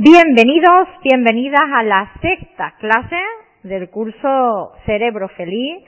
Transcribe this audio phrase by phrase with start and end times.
[0.00, 3.20] Bienvenidos, bienvenidas a la sexta clase
[3.64, 5.82] del curso Cerebro Feliz.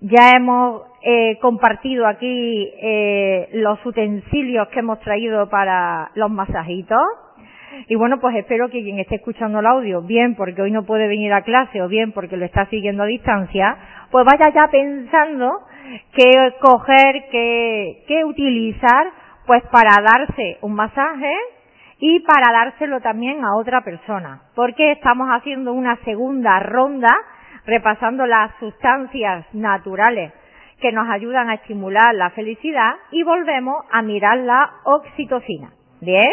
[0.00, 6.98] Ya hemos eh, compartido aquí eh, los utensilios que hemos traído para los masajitos.
[7.86, 11.06] Y bueno, pues espero que quien esté escuchando el audio, bien porque hoy no puede
[11.06, 13.76] venir a clase o bien porque lo está siguiendo a distancia,
[14.10, 15.60] pues vaya ya pensando
[16.16, 19.06] qué coger, qué, qué utilizar,
[19.46, 21.32] pues para darse un masaje
[22.04, 27.16] y para dárselo también a otra persona, porque estamos haciendo una segunda ronda
[27.64, 30.32] repasando las sustancias naturales
[30.80, 35.70] que nos ayudan a estimular la felicidad y volvemos a mirar la oxitocina.
[36.00, 36.28] Bien,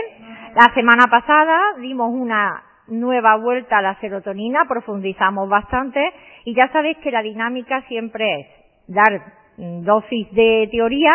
[0.56, 6.04] la semana pasada dimos una nueva vuelta a la serotonina, profundizamos bastante
[6.46, 8.48] y ya sabéis que la dinámica siempre es
[8.88, 9.22] dar
[9.56, 11.14] dosis de teoría,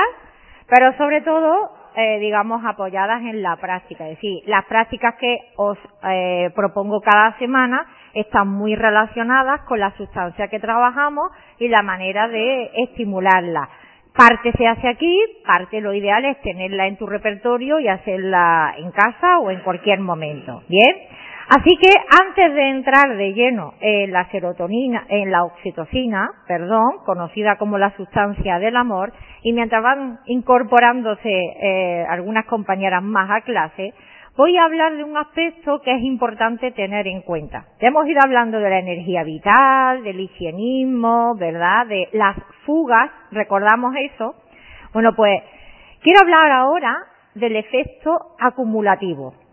[0.68, 4.05] pero sobre todo eh, digamos, apoyadas en la práctica.
[4.09, 9.97] Es decir, las prácticas que os eh, propongo cada semana están muy relacionadas con la
[9.97, 13.69] sustancia que trabajamos y la manera de estimularla.
[14.17, 18.92] Parte se hace aquí, parte lo ideal es tenerla en tu repertorio y hacerla en
[18.92, 20.62] casa o en cualquier momento.
[20.69, 20.97] ¿Bien?
[21.48, 21.91] Así que
[22.27, 27.95] antes de entrar de lleno en la serotonina, en la oxitocina, perdón, conocida como la
[27.97, 33.92] sustancia del amor, y mientras van incorporándose eh, algunas compañeras más a clase,
[34.39, 37.67] voy a hablar de un aspecto que es importante tener en cuenta.
[37.79, 41.86] Hemos ido hablando de la energía vital, del higienismo, ¿verdad?
[41.86, 44.35] De las fugas, recordamos eso.
[44.95, 45.42] Bueno, pues
[46.01, 46.97] quiero hablar ahora
[47.35, 49.43] del efecto acumulativo.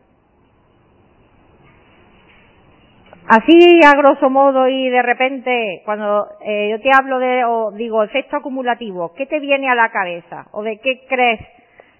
[3.27, 8.03] Así a grosso modo y de repente cuando eh, yo te hablo de o digo
[8.03, 11.39] efecto acumulativo, ¿qué te viene a la cabeza o de qué crees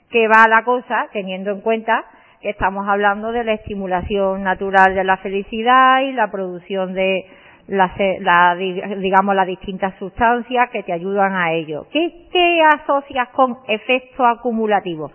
[0.10, 2.06] que va la cosa teniendo en cuenta
[2.42, 7.26] que estamos hablando de la estimulación natural de la felicidad y la producción de
[7.68, 11.86] la, la, digamos las distintas sustancias que te ayudan a ello.
[11.92, 15.12] ¿Qué, qué asocias con efecto acumulativo?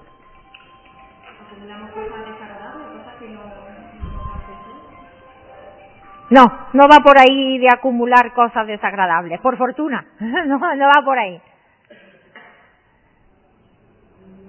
[6.30, 10.04] No, no va por ahí de acumular cosas desagradables, por fortuna.
[10.20, 11.40] No, no va por ahí.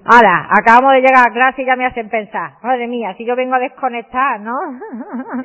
[0.05, 2.53] Ahora, acabamos de llegar y ya me hacen pensar.
[2.63, 4.53] Madre mía, si yo vengo a desconectar, ¿no?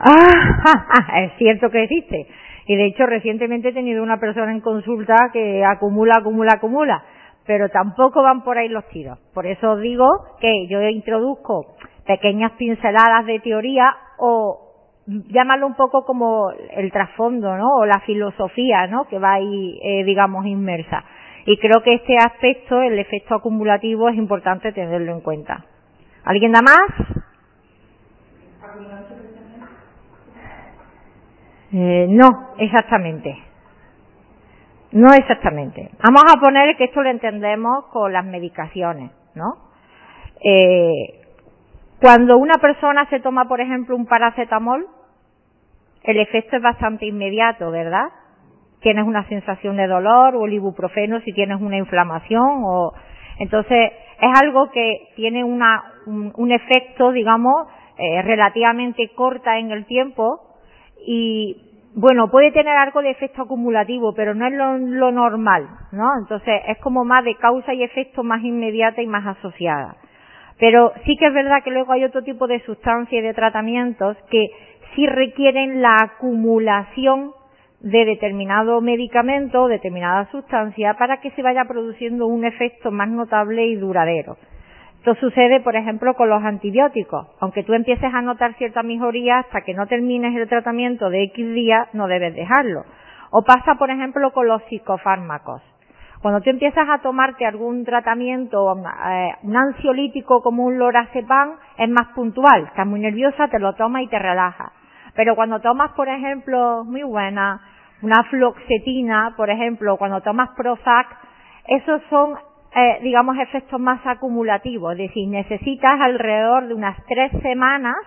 [0.00, 2.26] ah, es cierto que existe.
[2.66, 7.02] Y de hecho, recientemente he tenido una persona en consulta que acumula, acumula, acumula.
[7.46, 9.18] Pero tampoco van por ahí los tiros.
[9.32, 11.76] Por eso digo que yo introduzco
[12.06, 14.66] pequeñas pinceladas de teoría o
[15.06, 17.76] llámalo un poco como el trasfondo, ¿no?
[17.76, 19.04] O la filosofía, ¿no?
[19.04, 21.04] Que va ahí, eh, digamos, inmersa.
[21.46, 25.64] Y creo que este aspecto, el efecto acumulativo, es importante tenerlo en cuenta.
[26.24, 27.26] ¿Alguien da más?
[31.72, 32.28] Eh, no,
[32.58, 33.36] exactamente.
[34.92, 35.90] No exactamente.
[36.02, 39.56] Vamos a poner que esto lo entendemos con las medicaciones, ¿no?
[40.42, 41.25] Eh,
[42.00, 44.86] cuando una persona se toma, por ejemplo, un paracetamol,
[46.02, 48.08] el efecto es bastante inmediato, ¿verdad?
[48.80, 52.92] Tienes una sensación de dolor o el ibuprofeno si tienes una inflamación o
[53.38, 57.66] entonces es algo que tiene una, un, efecto, digamos,
[57.98, 60.40] eh, relativamente corta en el tiempo
[61.06, 61.62] y
[61.94, 66.18] bueno, puede tener algo de efecto acumulativo, pero no es lo, lo, normal, ¿no?
[66.20, 69.96] Entonces es como más de causa y efecto más inmediata y más asociada.
[70.58, 74.16] Pero sí que es verdad que luego hay otro tipo de sustancias y de tratamientos
[74.30, 74.48] que
[74.94, 77.32] sí requieren la acumulación
[77.80, 83.66] de determinado medicamento o determinada sustancia para que se vaya produciendo un efecto más notable
[83.66, 84.36] y duradero.
[84.98, 87.28] Esto sucede, por ejemplo, con los antibióticos.
[87.38, 91.54] Aunque tú empieces a notar cierta mejoría, hasta que no termines el tratamiento de X
[91.54, 92.82] días, no debes dejarlo.
[93.30, 95.62] O pasa, por ejemplo, con los psicofármacos.
[96.26, 102.08] Cuando tú empiezas a tomarte algún tratamiento, eh, un ansiolítico como un lorazepam, es más
[102.16, 102.64] puntual.
[102.64, 104.72] Estás muy nerviosa, te lo tomas y te relaja.
[105.14, 107.60] Pero cuando tomas, por ejemplo, muy buena,
[108.02, 111.06] una floxetina, por ejemplo, cuando tomas Prozac,
[111.68, 112.36] esos son
[112.74, 114.94] eh, digamos, efectos más acumulativos.
[114.94, 117.98] Es decir, necesitas alrededor de unas tres semanas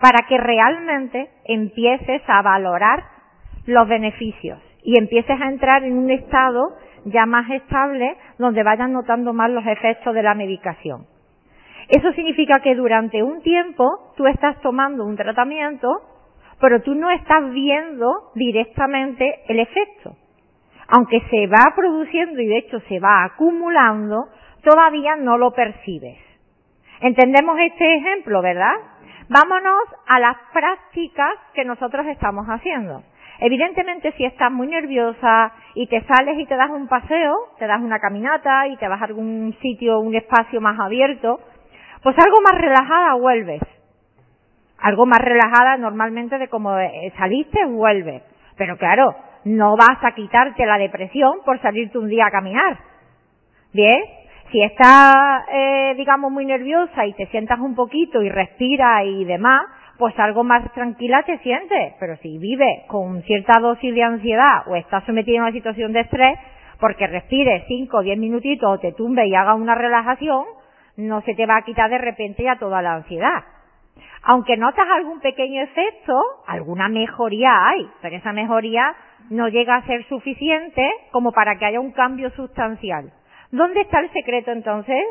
[0.00, 3.02] para que realmente empieces a valorar
[3.66, 9.32] los beneficios y empieces a entrar en un estado ya más estable donde vayan notando
[9.32, 11.06] más los efectos de la medicación.
[11.88, 15.88] Eso significa que durante un tiempo tú estás tomando un tratamiento,
[16.60, 20.16] pero tú no estás viendo directamente el efecto.
[20.88, 24.28] Aunque se va produciendo y de hecho se va acumulando,
[24.62, 26.18] todavía no lo percibes.
[27.00, 28.74] ¿Entendemos este ejemplo, verdad?
[29.28, 33.02] Vámonos a las prácticas que nosotros estamos haciendo.
[33.40, 37.80] Evidentemente, si estás muy nerviosa y te sales y te das un paseo, te das
[37.80, 41.38] una caminata y te vas a algún sitio, un espacio más abierto,
[42.02, 43.62] pues algo más relajada vuelves.
[44.80, 48.22] Algo más relajada normalmente de como eh, saliste, vuelves.
[48.56, 49.14] Pero claro,
[49.44, 52.78] no vas a quitarte la depresión por salirte un día a caminar.
[53.72, 54.02] Bien,
[54.50, 59.62] si estás, eh, digamos, muy nerviosa y te sientas un poquito y respiras y demás,
[59.98, 61.94] pues algo más tranquila te sientes.
[61.98, 66.00] Pero si vives con cierta dosis de ansiedad o estás sometida a una situación de
[66.00, 66.38] estrés,
[66.80, 70.44] porque respires 5 o 10 minutitos o te tumbe y hagas una relajación,
[70.96, 73.44] no se te va a quitar de repente ya toda la ansiedad.
[74.22, 76.14] Aunque notas algún pequeño efecto,
[76.46, 78.94] alguna mejoría hay, pero esa mejoría
[79.30, 83.12] no llega a ser suficiente como para que haya un cambio sustancial.
[83.50, 85.04] ¿Dónde está el secreto entonces?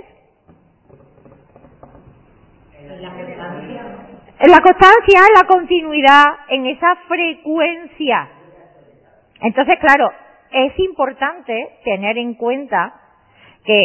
[4.40, 8.30] La constancia, en la continuidad, en esa frecuencia.
[9.42, 10.12] Entonces, claro,
[10.52, 12.94] es importante tener en cuenta
[13.66, 13.80] que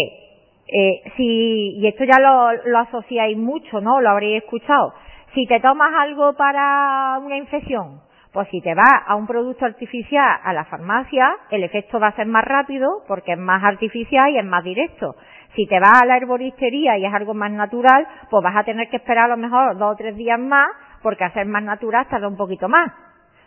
[0.69, 4.01] eh, si, y esto ya lo, lo asociáis mucho, ¿no?
[4.01, 4.95] Lo habréis escuchado.
[5.35, 8.01] Si te tomas algo para una infección,
[8.33, 12.17] pues si te vas a un producto artificial a la farmacia, el efecto va a
[12.17, 15.15] ser más rápido porque es más artificial y es más directo.
[15.55, 18.89] Si te vas a la herboristería y es algo más natural, pues vas a tener
[18.89, 20.69] que esperar a lo mejor dos o tres días más
[21.03, 22.91] porque hacer más natural tarda un poquito más.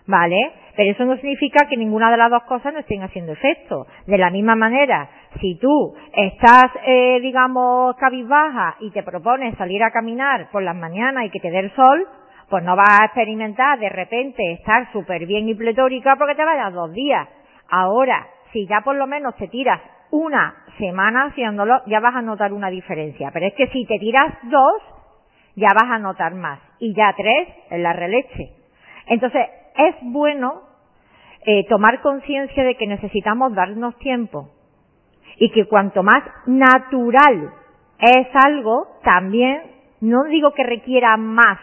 [0.07, 0.53] ¿Vale?
[0.75, 3.87] Pero eso no significa que ninguna de las dos cosas no estén haciendo efecto.
[4.05, 5.09] De la misma manera,
[5.41, 11.25] si tú estás, eh, digamos, cabizbaja y te propones salir a caminar por las mañanas
[11.25, 12.07] y que te dé el sol,
[12.51, 16.71] pues no vas a experimentar de repente estar súper bien y pletórica porque te vayas
[16.71, 17.27] dos días.
[17.71, 19.81] Ahora, si ya por lo menos te tiras
[20.15, 23.31] una semana haciéndolo, ya vas a notar una diferencia.
[23.31, 24.81] Pero es que si te tiras dos,
[25.55, 26.59] ya vas a notar más.
[26.79, 28.51] Y ya tres, en la releche.
[29.07, 29.45] Entonces,
[29.77, 30.61] es bueno
[31.45, 34.49] eh, tomar conciencia de que necesitamos darnos tiempo
[35.37, 37.53] y que cuanto más natural
[37.99, 39.61] es algo, también,
[40.01, 41.59] no digo que requiera más,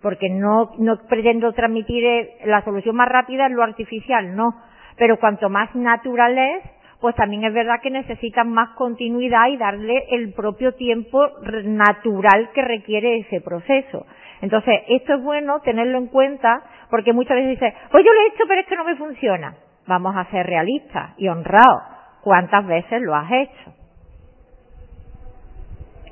[0.00, 4.56] porque no, no pretendo transmitir eh, la solución más rápida en lo artificial, no,
[4.96, 6.62] pero cuanto más natural es,
[7.02, 11.20] pues también es verdad que necesitan más continuidad y darle el propio tiempo
[11.64, 14.06] natural que requiere ese proceso.
[14.40, 18.26] Entonces, esto es bueno tenerlo en cuenta porque muchas veces dice, pues yo lo he
[18.28, 19.56] hecho pero es que no me funciona.
[19.88, 21.82] Vamos a ser realistas y honrados.
[22.22, 23.74] ¿Cuántas veces lo has hecho?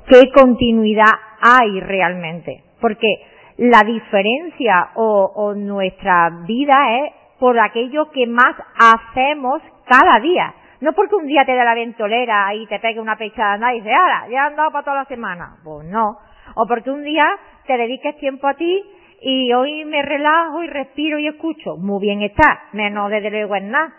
[0.09, 2.65] ¿Qué continuidad hay realmente?
[2.81, 3.07] Porque
[3.55, 10.53] la diferencia o, o nuestra vida es por aquello que más hacemos cada día.
[10.81, 13.93] No porque un día te dé la ventolera y te pegue una pechada y dices,
[13.93, 15.57] ahora, ya he andado para toda la semana.
[15.63, 16.17] Pues no.
[16.55, 17.27] O porque un día
[17.67, 18.83] te dediques tiempo a ti
[19.21, 21.77] y hoy me relajo y respiro y escucho.
[21.77, 23.93] Muy bien está, menos desde luego en nada.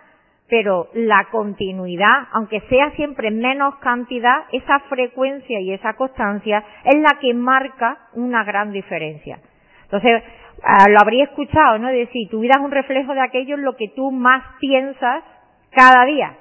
[0.49, 7.21] Pero la continuidad, aunque sea siempre menos cantidad, esa frecuencia y esa constancia es la
[7.21, 9.39] que marca una gran diferencia.
[9.85, 10.23] Entonces,
[10.65, 11.89] ah, lo habría escuchado, ¿no?
[11.89, 15.23] Decir, tu vida es un reflejo de aquello en lo que tú más piensas
[15.71, 16.37] cada día.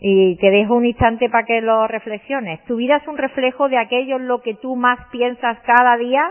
[0.00, 2.62] Y te dejo un instante para que lo reflexiones.
[2.64, 6.22] Tu vida es un reflejo de aquello en lo que tú más piensas cada día.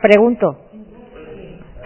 [0.00, 0.58] Pregunto.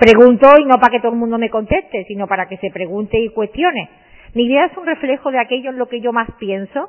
[0.00, 3.18] Pregunto y no para que todo el mundo me conteste, sino para que se pregunte
[3.18, 3.90] y cuestione.
[4.34, 6.88] Mi vida es un reflejo de aquello en lo que yo más pienso,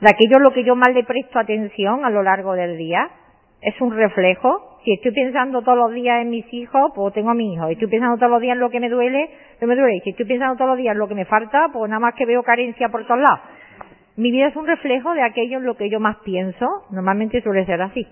[0.00, 3.10] de aquello en lo que yo más le presto atención a lo largo del día.
[3.60, 7.34] Es un reflejo si estoy pensando todos los días en mis hijos, pues tengo a
[7.34, 7.66] mi hijo.
[7.66, 9.28] Si estoy pensando todos los días en lo que me duele,
[9.60, 10.00] no me duele.
[10.02, 12.24] Si estoy pensando todos los días en lo que me falta, pues nada más que
[12.24, 13.40] veo carencia por todos lados.
[14.16, 16.66] Mi vida es un reflejo de aquello en lo que yo más pienso.
[16.90, 18.06] Normalmente suele ser así.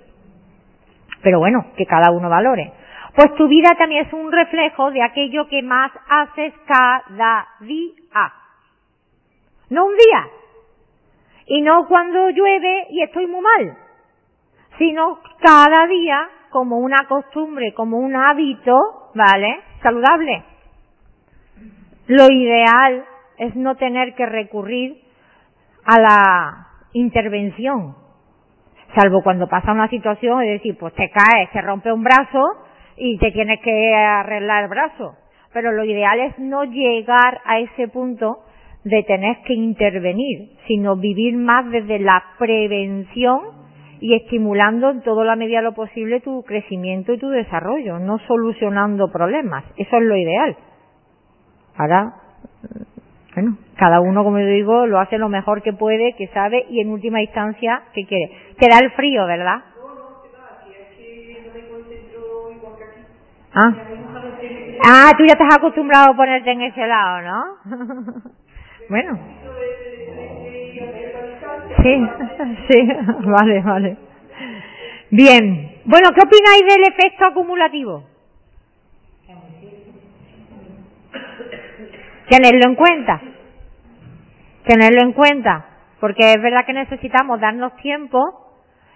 [1.22, 2.72] Pero bueno, que cada uno valore.
[3.14, 8.32] Pues tu vida también es un reflejo de aquello que más haces cada día.
[9.70, 10.26] No un día.
[11.46, 13.85] Y no cuando llueve y estoy muy mal.
[14.78, 19.60] Sino cada día como una costumbre, como un hábito, ¿vale?
[19.82, 20.44] Saludable.
[22.06, 23.04] Lo ideal
[23.38, 24.96] es no tener que recurrir
[25.84, 27.94] a la intervención,
[28.94, 32.42] salvo cuando pasa una situación, es decir, pues te caes, te rompe un brazo
[32.96, 35.16] y te tienes que arreglar el brazo.
[35.52, 38.40] Pero lo ideal es no llegar a ese punto
[38.84, 43.65] de tener que intervenir, sino vivir más desde la prevención
[44.00, 49.10] y estimulando en toda la medida lo posible tu crecimiento y tu desarrollo, no solucionando
[49.10, 49.64] problemas.
[49.76, 50.56] Eso es lo ideal.
[51.76, 52.14] Ahora,
[53.34, 56.80] bueno, cada uno, como yo digo, lo hace lo mejor que puede, que sabe y
[56.80, 58.32] en última instancia, ¿qué quiere?
[58.58, 59.62] Te da el frío, ¿verdad?
[63.58, 63.74] Ah.
[64.84, 68.22] ah, tú ya estás acostumbrado a ponerte en ese lado, ¿no?
[68.90, 69.18] bueno.
[72.68, 72.88] Sí,
[73.24, 73.96] vale, vale.
[75.10, 75.80] Bien.
[75.84, 78.04] Bueno, ¿qué opináis del efecto acumulativo?
[82.28, 83.20] Tenerlo en cuenta.
[84.64, 85.66] Tenerlo en cuenta.
[86.00, 88.20] Porque es verdad que necesitamos darnos tiempo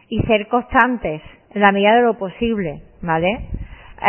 [0.09, 3.49] y ser constantes en la medida de lo posible, ¿vale?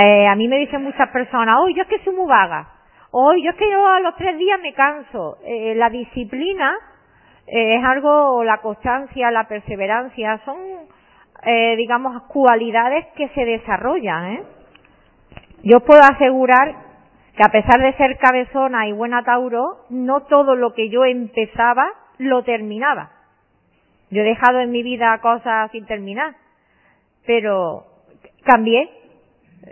[0.04, 2.68] Eh, a mí me dicen muchas personas, hoy yo es que soy muy vaga,
[3.12, 5.38] hoy yo es que yo a los tres días me canso.
[5.46, 6.74] Eh, la disciplina
[7.48, 10.58] eh, es algo, la constancia, la perseverancia, son,
[11.44, 14.34] eh, digamos, cualidades que se desarrollan.
[14.34, 14.44] ¿eh?
[15.64, 16.76] Yo puedo asegurar
[17.36, 21.88] que a pesar de ser cabezona y buena Tauro, no todo lo que yo empezaba
[22.18, 23.12] lo terminaba.
[24.10, 26.36] Yo he dejado en mi vida cosas sin terminar,
[27.26, 27.86] pero
[28.44, 28.90] cambié,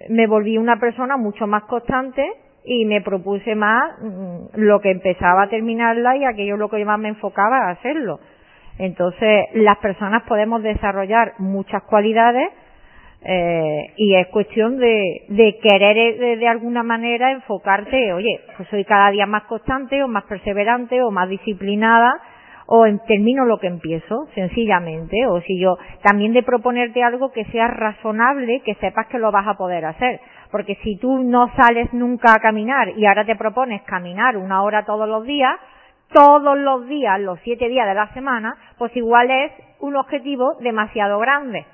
[0.09, 2.25] me volví una persona mucho más constante
[2.63, 7.00] y me propuse más mm, lo que empezaba a terminarla y aquello lo que más
[7.00, 8.20] me enfocaba a hacerlo.
[8.78, 12.50] Entonces, las personas podemos desarrollar muchas cualidades
[13.22, 18.70] eh, y es cuestión de, de querer eh, de, de, alguna manera enfocarte, oye, pues
[18.70, 22.22] soy cada día más constante o más perseverante o más disciplinada
[22.72, 27.68] o termino lo que empiezo, sencillamente, o si yo también de proponerte algo que sea
[27.68, 30.22] razonable, que sepas que lo vas a poder hacer.
[30.51, 34.84] Porque si tú no sales nunca a caminar y ahora te propones caminar una hora
[34.84, 35.56] todos los días,
[36.12, 41.20] todos los días, los siete días de la semana, pues igual es un objetivo demasiado
[41.20, 41.65] grande.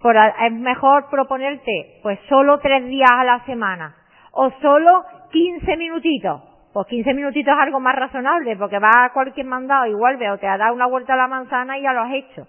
[0.00, 3.94] Por, es mejor proponerte pues solo tres días a la semana
[4.32, 6.42] o solo quince minutitos.
[6.72, 10.38] Pues quince minutitos es algo más razonable porque vas a cualquier mandado y vuelve o
[10.38, 12.46] te ha dado una vuelta a la manzana y ya lo has hecho.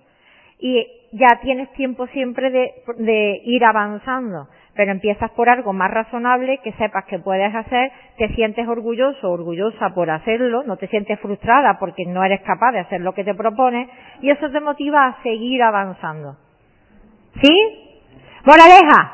[0.59, 4.47] Y ya tienes tiempo siempre de ir avanzando
[4.77, 9.89] pero empiezas por algo más razonable que sepas que puedes hacer, te sientes orgulloso, orgullosa
[9.89, 13.33] por hacerlo, no te sientes frustrada porque no eres capaz de hacer lo que te
[13.33, 13.89] propones
[14.21, 16.37] y eso te motiva a seguir avanzando.
[17.41, 17.51] ¿Sí?
[18.45, 19.13] Moraleja.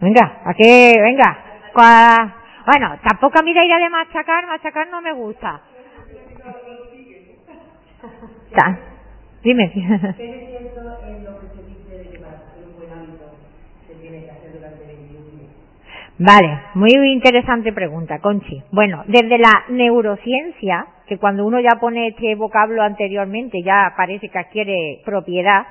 [0.00, 0.94] Venga, ¿a qué?
[0.98, 1.38] Venga.
[2.66, 5.60] Bueno, tampoco a mí la idea de machacar, machacar no me gusta.
[9.42, 9.72] Dime.
[16.22, 18.62] Vale, muy interesante pregunta, Conchi.
[18.72, 24.38] Bueno, desde la neurociencia, que cuando uno ya pone este vocablo anteriormente ya parece que
[24.38, 25.66] adquiere propiedad,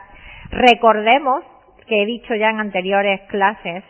[0.50, 1.44] recordemos
[1.86, 3.84] que he dicho ya en anteriores clases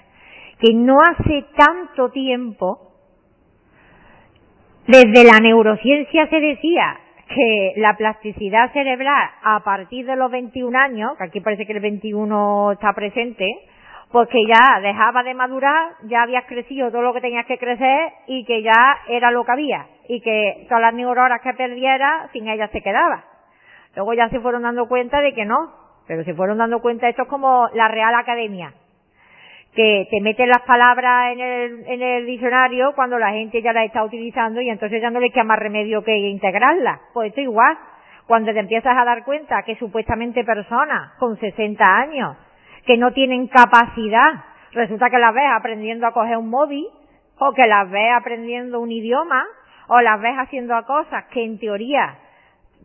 [0.60, 2.92] que no hace tanto tiempo
[4.86, 7.00] desde la neurociencia se decía
[7.30, 11.80] que la plasticidad cerebral a partir de los 21 años, que aquí parece que el
[11.80, 13.46] 21 está presente,
[14.12, 18.44] porque ya dejaba de madurar, ya habías crecido todo lo que tenías que crecer y
[18.44, 22.72] que ya era lo que había y que todas las neuronas que perdiera, sin ellas
[22.72, 23.24] se quedaba.
[23.96, 25.72] Luego ya se fueron dando cuenta de que no,
[26.08, 28.74] pero se fueron dando cuenta, esto es como la Real Academia,
[29.76, 33.86] que te meten las palabras en el, en el diccionario cuando la gente ya las
[33.86, 37.00] está utilizando y entonces ya no le queda más remedio que integrarlas.
[37.14, 37.78] Pues esto igual,
[38.26, 42.36] cuando te empiezas a dar cuenta que supuestamente personas con 60 años
[42.90, 44.46] que no tienen capacidad.
[44.72, 46.88] Resulta que las ves aprendiendo a coger un móvil,
[47.38, 49.46] o que las ves aprendiendo un idioma,
[49.90, 52.18] o las ves haciendo cosas que en teoría,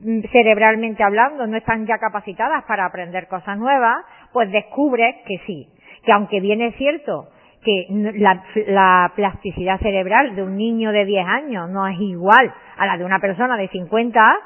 [0.01, 5.69] mm, cerebralmente hablando, no están ya capacitadas para aprender cosas nuevas, pues descubres que sí,
[6.05, 7.31] que aunque bien es cierto
[7.65, 12.87] que la, la, plasticidad cerebral de un niño de 10 años no es igual a
[12.87, 14.37] la de una persona de 50,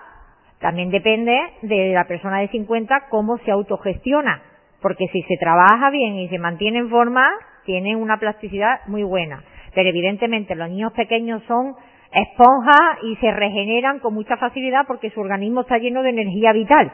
[0.61, 4.41] también depende de la persona de 50 cómo se autogestiona.
[4.81, 7.29] Porque si se trabaja bien y se mantiene en forma,
[7.65, 9.43] tiene una plasticidad muy buena.
[9.75, 11.75] Pero evidentemente los niños pequeños son
[12.13, 16.91] esponjas y se regeneran con mucha facilidad porque su organismo está lleno de energía vital.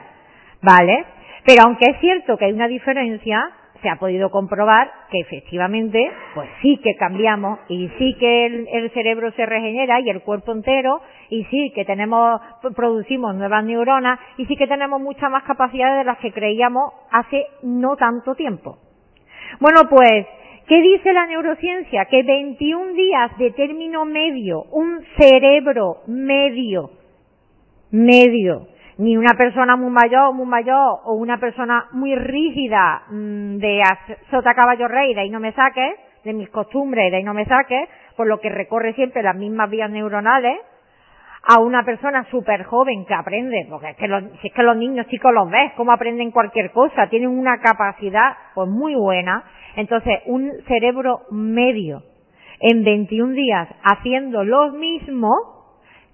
[0.63, 1.05] ¿Vale?
[1.45, 3.51] Pero aunque es cierto que hay una diferencia,
[3.85, 9.31] se ha podido comprobar que efectivamente, pues sí que cambiamos y sí que el, cerebro
[9.33, 12.41] se regenera y el cuerpo entero y sí que tenemos,
[12.75, 17.47] producimos nuevas neuronas y sí que tenemos muchas más capacidades de las que creíamos hace
[17.63, 18.79] no tanto tiempo.
[19.61, 20.27] Bueno, pues,
[20.67, 22.07] ¿qué dice la neurociencia?
[22.07, 26.91] Que 21 días de término medio, un cerebro medio,
[27.91, 33.83] medio, ni una persona muy mayor, muy mayor, o una persona muy rígida mm, de
[34.31, 37.45] sota caballo rey, de ahí no me saques, de mis costumbres, de ahí no me
[37.45, 40.59] saques, por lo que recorre siempre las mismas vías neuronales,
[41.47, 44.77] a una persona súper joven que aprende, porque es que los, si es que los
[44.77, 49.45] niños chicos los ves, cómo aprenden cualquier cosa, tienen una capacidad pues muy buena,
[49.77, 52.03] entonces un cerebro medio
[52.61, 55.54] en 21 días haciendo lo mismo,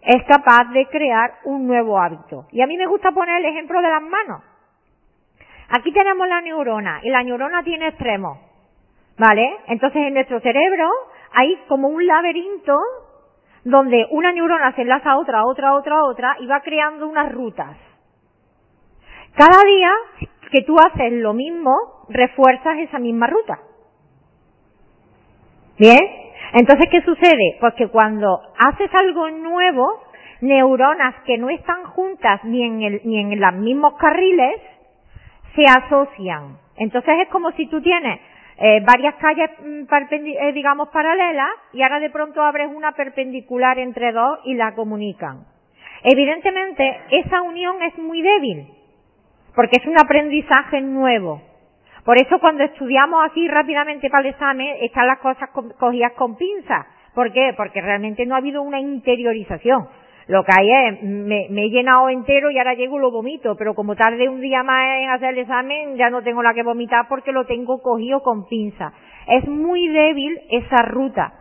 [0.03, 2.47] es capaz de crear un nuevo hábito.
[2.53, 4.43] Y a mí me gusta poner el ejemplo de las manos.
[5.69, 8.39] Aquí tenemos la neurona y la neurona tiene extremos.
[9.19, 9.57] ¿Vale?
[9.67, 10.89] Entonces en nuestro cerebro
[11.33, 12.81] hay como un laberinto
[13.65, 17.77] donde una neurona se enlaza a otra, otra, otra, otra y va creando unas rutas.
[19.37, 19.93] Cada día
[20.51, 21.77] que tú haces lo mismo,
[22.09, 23.61] refuerzas esa misma ruta.
[25.79, 25.99] ¿Bien?
[26.53, 27.57] Entonces, ¿qué sucede?
[27.61, 30.03] Pues que cuando haces algo nuevo,
[30.41, 34.61] neuronas que no están juntas ni en, el, ni en los mismos carriles,
[35.55, 36.59] se asocian.
[36.77, 38.21] Entonces es como si tú tienes
[38.59, 44.13] eh, varias calles, mm, eh, digamos, paralelas y ahora de pronto abres una perpendicular entre
[44.13, 45.45] dos y la comunican.
[46.03, 48.67] Evidentemente, esa unión es muy débil,
[49.55, 51.43] porque es un aprendizaje nuevo.
[52.11, 55.49] Por eso cuando estudiamos así rápidamente para el examen, están las cosas
[55.79, 56.85] cogidas con pinzas.
[57.15, 57.55] ¿Por qué?
[57.57, 59.87] Porque realmente no ha habido una interiorización.
[60.27, 63.75] Lo que hay es, me, he llenado entero y ahora llego y lo vomito, pero
[63.75, 67.07] como tarde un día más en hacer el examen, ya no tengo la que vomitar
[67.09, 68.93] porque lo tengo cogido con pinza.
[69.29, 71.33] Es muy débil esa ruta.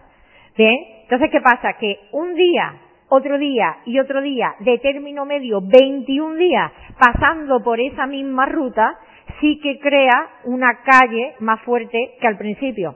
[0.56, 0.78] ¿Bien?
[1.02, 1.80] Entonces, ¿qué pasa?
[1.80, 2.76] Que un día,
[3.08, 9.00] otro día y otro día, de término medio, 21 días, pasando por esa misma ruta,
[9.39, 12.96] sí que crea una calle más fuerte que al principio.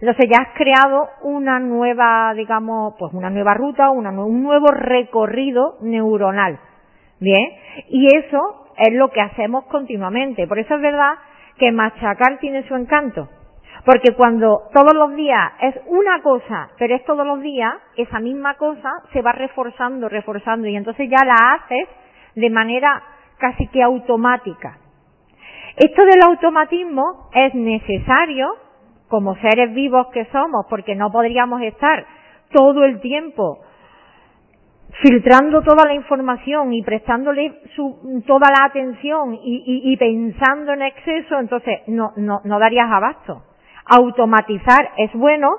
[0.00, 6.58] Entonces ya has creado una nueva, digamos, pues una nueva ruta, un nuevo recorrido neuronal.
[7.18, 7.50] Bien,
[7.88, 10.46] y eso es lo que hacemos continuamente.
[10.46, 11.14] Por eso es verdad
[11.58, 13.28] que machacar tiene su encanto.
[13.84, 18.54] Porque cuando todos los días es una cosa, pero es todos los días, esa misma
[18.54, 21.88] cosa se va reforzando, reforzando, y entonces ya la haces
[22.34, 23.02] de manera
[23.38, 24.78] casi que automática.
[25.76, 28.48] Esto del automatismo es necesario
[29.08, 32.06] como seres vivos que somos, porque no podríamos estar
[32.50, 33.60] todo el tiempo
[35.02, 39.62] filtrando toda la información y prestándole su, toda la atención y,
[39.92, 43.42] y, pensando en exceso, entonces no, no, no darías abasto.
[43.84, 45.50] Automatizar es bueno,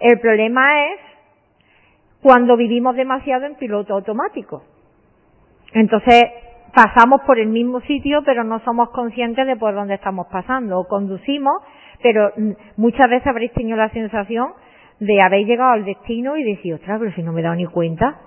[0.00, 1.00] el problema es
[2.22, 4.62] cuando vivimos demasiado en piloto automático.
[5.72, 6.24] Entonces,
[6.76, 10.78] pasamos por el mismo sitio, pero no somos conscientes de por dónde estamos pasando.
[10.78, 11.62] O conducimos,
[12.02, 14.48] pero mm, muchas veces habréis tenido la sensación
[15.00, 17.64] de haber llegado al destino y decir, ostras, pero si no me he dado ni
[17.64, 18.18] cuenta.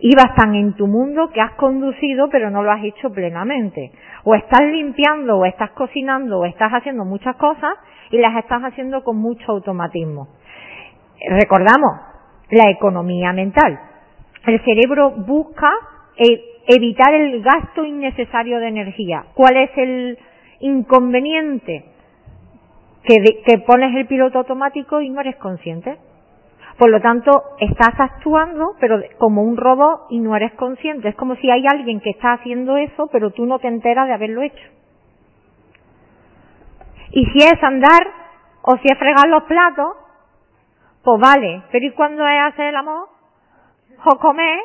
[0.00, 3.92] Ibas tan en tu mundo que has conducido, pero no lo has hecho plenamente.
[4.24, 7.74] O estás limpiando, o estás cocinando, o estás haciendo muchas cosas
[8.10, 10.28] y las estás haciendo con mucho automatismo.
[11.28, 12.00] Recordamos,
[12.50, 13.78] la economía mental.
[14.46, 15.70] El cerebro busca
[16.16, 19.24] eh, evitar el gasto innecesario de energía.
[19.34, 20.18] ¿Cuál es el
[20.60, 21.84] inconveniente?
[23.02, 25.98] Que, pones el piloto automático y no eres consciente.
[26.78, 31.08] Por lo tanto, estás actuando, pero como un robot y no eres consciente.
[31.08, 34.14] Es como si hay alguien que está haciendo eso, pero tú no te enteras de
[34.14, 34.64] haberlo hecho.
[37.12, 38.06] Y si es andar
[38.62, 39.96] o si es fregar los platos,
[41.02, 41.62] pues vale.
[41.72, 43.08] Pero ¿y cuando es hacer el amor?
[44.04, 44.60] O comer,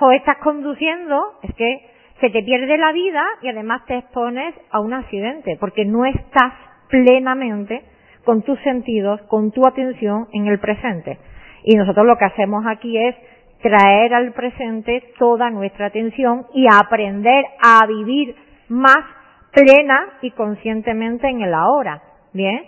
[0.00, 1.80] o estás conduciendo, es que
[2.20, 6.52] se te pierde la vida y además te expones a un accidente, porque no estás
[6.88, 7.82] plenamente
[8.24, 11.18] con tus sentidos, con tu atención en el presente.
[11.64, 13.14] Y nosotros lo que hacemos aquí es
[13.62, 18.34] traer al presente toda nuestra atención y aprender a vivir
[18.68, 19.04] más
[19.52, 22.02] plena y conscientemente en el ahora.
[22.32, 22.62] ¿Bien?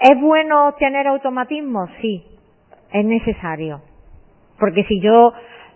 [0.00, 1.88] ¿Es bueno tener automatismo?
[2.00, 2.24] Sí,
[2.92, 3.82] es necesario.
[4.58, 5.32] Porque si yo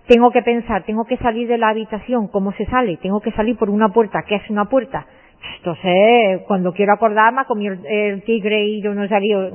[0.09, 2.97] tengo que pensar, tengo que salir de la habitación, ¿cómo se sale?
[2.97, 5.07] Tengo que salir por una puerta, ¿qué es una puerta?
[5.59, 9.51] Entonces, cuando quiero acordarme, comí el, el tigre y yo no salido.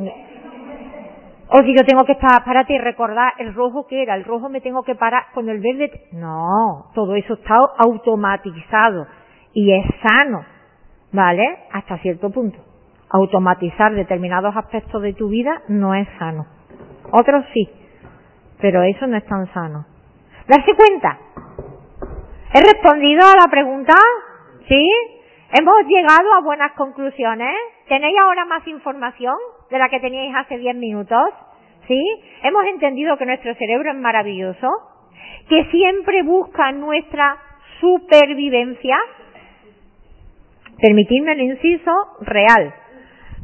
[1.49, 4.47] O si yo tengo que estar, párate y recordar el rojo que era, el rojo
[4.49, 5.91] me tengo que parar con el verde.
[6.13, 9.07] No, todo eso está automatizado
[9.53, 10.45] y es sano,
[11.11, 11.45] ¿vale?
[11.71, 12.57] Hasta cierto punto.
[13.09, 16.45] automatizar determinados aspectos de tu vida no es sano.
[17.11, 17.69] Otros sí,
[18.59, 19.85] pero eso no es tan sano.
[20.47, 21.19] Darse cuenta.
[22.53, 23.93] ¿He respondido a la pregunta?
[24.67, 24.89] ¿Sí?
[25.57, 27.55] ¿Hemos llegado a buenas conclusiones?
[27.87, 29.35] ¿Tenéis ahora más información
[29.69, 31.29] de la que teníais hace 10 minutos?
[31.87, 32.01] ¿Sí?
[32.43, 34.69] ¿Hemos entendido que nuestro cerebro es maravilloso?
[35.47, 37.37] ¿Que siempre busca nuestra
[37.79, 38.97] supervivencia?
[40.81, 42.73] Permitidme el inciso real.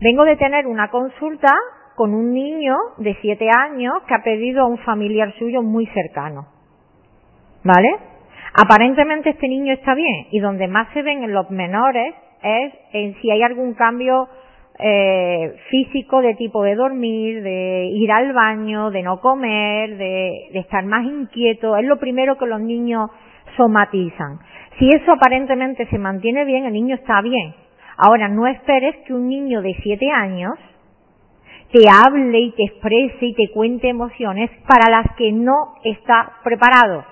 [0.02, 1.54] Vengo de tener una consulta
[1.96, 6.59] con un niño de 7 años que ha pedido a un familiar suyo muy cercano.
[7.64, 7.90] ¿Vale?
[8.54, 13.16] Aparentemente este niño está bien y donde más se ven en los menores es en
[13.22, 14.28] si hay algún cambio
[14.80, 20.60] eh, físico de tipo de dormir, de ir al baño, de no comer, de, de
[20.60, 21.76] estar más inquieto.
[21.76, 23.10] Es lo primero que los niños
[23.58, 24.40] somatizan.
[24.80, 27.54] Si eso aparentemente se mantiene bien, el niño está bien.
[27.98, 30.54] Ahora, no esperes que un niño de siete años
[31.74, 37.04] te hable y te exprese y te cuente emociones para las que no está preparado.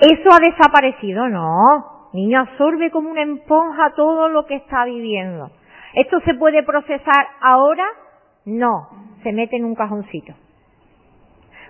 [0.00, 1.28] ¿Eso ha desaparecido?
[1.28, 2.08] No.
[2.12, 5.50] Niño absorbe como una esponja todo lo que está viviendo.
[5.94, 7.84] ¿Esto se puede procesar ahora?
[8.46, 8.88] No.
[9.22, 10.32] Se mete en un cajoncito.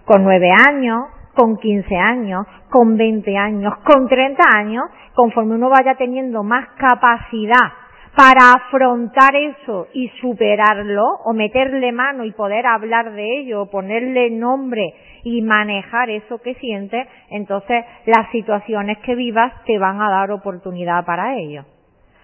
[0.05, 5.97] Con nueve años, con quince años, con veinte años, con treinta años, conforme uno vaya
[5.97, 7.80] teniendo más capacidad
[8.17, 14.31] para afrontar eso y superarlo, o meterle mano y poder hablar de ello, o ponerle
[14.31, 20.31] nombre y manejar eso que sientes, entonces las situaciones que vivas te van a dar
[20.33, 21.65] oportunidad para ello.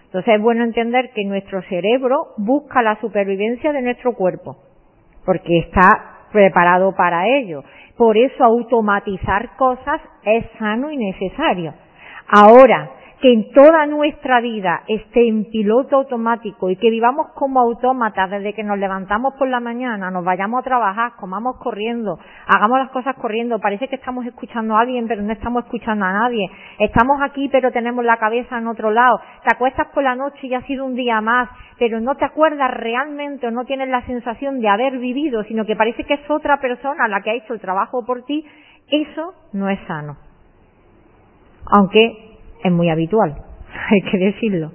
[0.07, 4.57] Entonces es bueno entender que nuestro cerebro busca la supervivencia de nuestro cuerpo,
[5.25, 5.89] porque está
[6.33, 7.63] preparado para ello.
[7.97, 11.75] Por eso automatizar cosas es sano y necesario.
[12.29, 18.31] Ahora, que en toda nuestra vida esté en piloto automático y que vivamos como autómatas
[18.31, 22.91] desde que nos levantamos por la mañana, nos vayamos a trabajar, comamos corriendo, hagamos las
[22.91, 27.19] cosas corriendo, parece que estamos escuchando a alguien pero no estamos escuchando a nadie, estamos
[27.23, 30.61] aquí pero tenemos la cabeza en otro lado, te acuestas por la noche y ha
[30.63, 31.49] sido un día más,
[31.79, 35.75] pero no te acuerdas realmente o no tienes la sensación de haber vivido, sino que
[35.75, 38.45] parece que es otra persona la que ha hecho el trabajo por ti,
[38.91, 40.17] eso no es sano.
[41.69, 42.26] Aunque
[42.67, 43.37] es muy habitual,
[43.91, 44.73] hay que decirlo.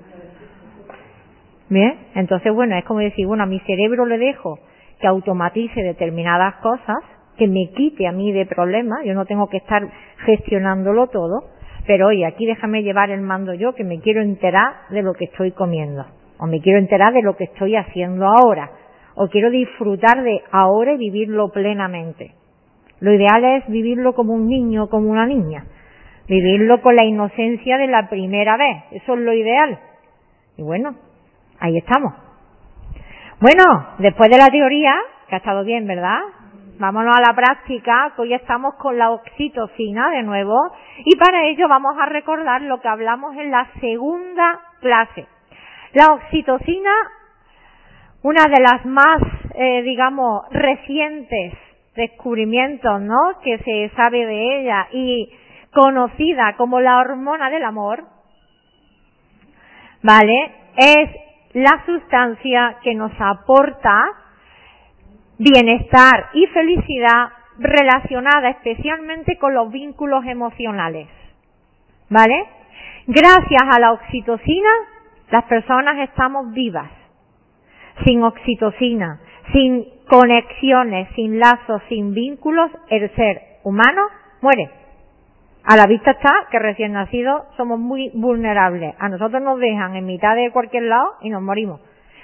[1.69, 1.95] ¿Bien?
[2.15, 4.59] Entonces, bueno, es como decir, bueno, a mi cerebro le dejo
[4.99, 6.97] que automatice determinadas cosas,
[7.37, 9.81] que me quite a mí de problemas, yo no tengo que estar
[10.25, 11.45] gestionándolo todo,
[11.87, 15.25] pero oye, aquí déjame llevar el mando yo, que me quiero enterar de lo que
[15.25, 16.05] estoy comiendo,
[16.39, 18.71] o me quiero enterar de lo que estoy haciendo ahora,
[19.15, 22.33] o quiero disfrutar de ahora y vivirlo plenamente.
[22.99, 25.65] Lo ideal es vivirlo como un niño, como una niña,
[26.27, 28.83] vivirlo con la inocencia de la primera vez.
[28.91, 29.79] Eso es lo ideal.
[30.57, 30.95] Y bueno,
[31.59, 32.13] ahí estamos.
[33.39, 34.95] Bueno, después de la teoría,
[35.27, 36.19] que ha estado bien, ¿verdad?
[36.77, 40.57] Vámonos a la práctica, que hoy estamos con la oxitocina de nuevo,
[41.05, 45.27] y para ello vamos a recordar lo que hablamos en la segunda clase.
[45.93, 46.91] La oxitocina,
[48.23, 49.21] una de las más,
[49.55, 51.53] eh, digamos, recientes
[51.95, 53.39] descubrimientos, ¿no?
[53.43, 55.29] Que se sabe de ella y
[55.73, 58.05] conocida como la hormona del amor,
[60.03, 60.51] ¿vale?
[60.75, 61.09] Es
[61.53, 64.03] la sustancia que nos aporta
[65.37, 71.07] bienestar y felicidad relacionada especialmente con los vínculos emocionales.
[72.09, 72.45] ¿Vale?
[73.07, 74.69] Gracias a la oxitocina,
[75.31, 76.89] las personas estamos vivas.
[78.05, 79.19] Sin oxitocina,
[79.51, 84.07] sin conexiones, sin lazos, sin vínculos, el ser humano
[84.41, 84.80] muere.
[85.63, 88.95] A la vista está que recién nacidos somos muy vulnerables.
[88.97, 91.81] A nosotros nos dejan en mitad de cualquier lado y nos morimos.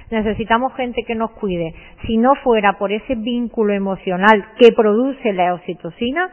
[0.10, 1.76] Necesitamos gente que nos cuide.
[2.08, 6.32] Si no fuera por ese vínculo emocional que produce la oxitocina,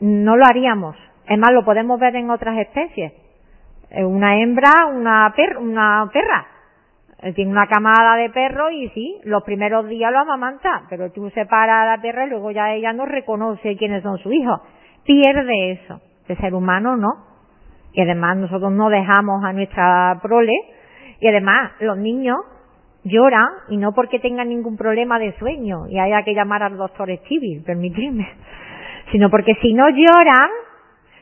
[0.00, 0.96] no lo haríamos.
[1.26, 3.12] Es más, lo podemos ver en otras especies.
[3.90, 6.46] Eh, una hembra, una, una perra.
[7.22, 11.30] Eh, tiene una camada de perros y sí, los primeros días lo amamanta, pero tú
[11.30, 14.60] separas a la perra y luego ya ella no reconoce quiénes son sus hijos.
[15.04, 17.34] Pierde eso de ser humano no.
[17.92, 20.54] Y además nosotros no dejamos a nuestra prole.
[21.20, 22.38] Y además los niños
[23.04, 27.08] lloran y no porque tengan ningún problema de sueño y haya que llamar al doctor
[27.18, 28.26] Stevie, permitidme,
[29.12, 30.50] sino porque si no lloran,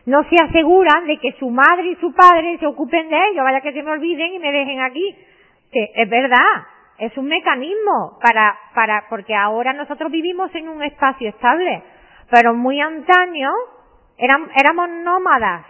[0.06, 3.60] no se aseguran de que su madre y su padre se ocupen de ellos, vaya
[3.60, 5.16] que se me olviden y me dejen aquí.
[5.70, 6.38] Que es verdad,
[6.98, 11.82] es un mecanismo para, para, porque ahora nosotros vivimos en un espacio estable,
[12.30, 13.50] pero muy antaño
[14.18, 15.66] éramos nómadas.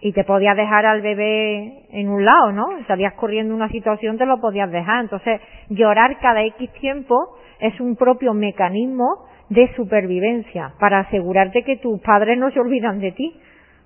[0.00, 2.68] y te podías dejar al bebé en un lado, ¿no?
[2.86, 5.00] Salías corriendo una situación, te lo podías dejar.
[5.00, 12.00] Entonces, llorar cada X tiempo es un propio mecanismo de supervivencia para asegurarte que tus
[12.00, 13.40] padres no se olvidan de ti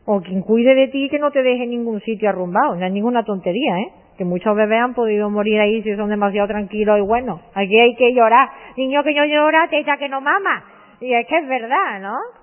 [0.04, 2.74] o quien cuide de ti que no te deje en ningún sitio arrumbado.
[2.74, 3.92] No es ninguna tontería, ¿eh?
[4.18, 7.40] Que muchos bebés han podido morir ahí si son demasiado tranquilos y buenos.
[7.54, 8.50] Aquí hay que llorar.
[8.76, 10.64] Niño que no llora, teta que no mama.
[11.00, 12.41] Y es que es verdad, ¿no?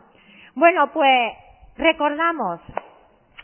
[0.60, 1.32] Bueno, pues
[1.78, 2.60] recordamos,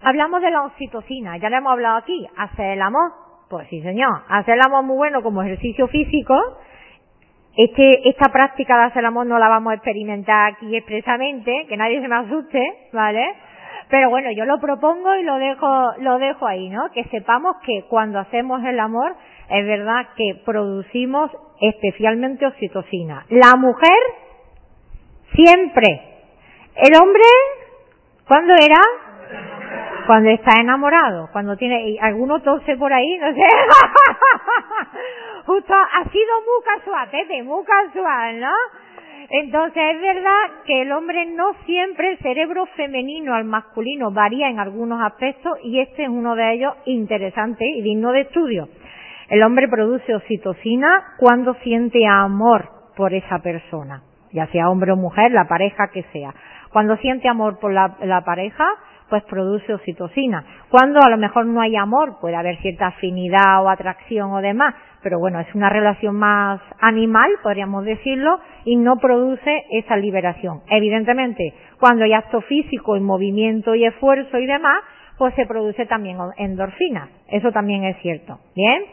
[0.02, 3.14] hablamos de la oxitocina, ya le hemos hablado aquí, hacer el amor.
[3.50, 6.36] Pues sí, señor, hacer el amor muy bueno como ejercicio físico.
[7.56, 11.78] Este, esta práctica de hacer el amor no la vamos a experimentar aquí expresamente, que
[11.78, 13.26] nadie se me asuste, ¿vale?
[13.90, 16.92] Pero bueno, yo lo propongo y lo dejo, lo dejo ahí, ¿no?
[16.92, 19.16] Que sepamos que cuando hacemos el amor,
[19.50, 23.26] es verdad que producimos especialmente oxitocina.
[23.30, 24.00] La mujer,
[25.34, 26.15] siempre.
[26.76, 27.24] El hombre,
[28.28, 28.82] ¿cuándo era?
[30.08, 33.42] Cuando está enamorado, cuando tiene, alguno tose por ahí, no sé.
[35.46, 38.52] Justo, ha sido muy casual, Pepe, muy casual, ¿no?
[39.30, 44.60] Entonces es verdad que el hombre no siempre, el cerebro femenino al masculino varía en
[44.60, 48.68] algunos aspectos y este es uno de ellos interesante y digno de estudio.
[49.30, 55.32] El hombre produce oxitocina cuando siente amor por esa persona, ya sea hombre o mujer,
[55.32, 56.34] la pareja que sea.
[56.76, 58.66] Cuando siente amor por la, pareja,
[59.10, 60.44] pues produce oxitocina.
[60.68, 64.76] Cuando a lo mejor no hay amor, puede haber cierta afinidad o atracción o demás,
[65.02, 70.64] pero bueno, es una relación más animal, podríamos decirlo, y no produce esa liberación.
[70.68, 74.84] Evidentemente, cuando hay acto físico y movimiento y esfuerzo y demás,
[75.18, 77.08] pues se produce también endorfina.
[77.30, 78.40] Eso también es cierto.
[78.54, 78.84] Bien.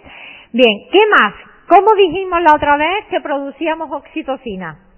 [0.53, 1.35] Bien, ¿qué más?
[1.67, 4.92] ¿Cómo dijimos la otra vez que producíamos oxitocina?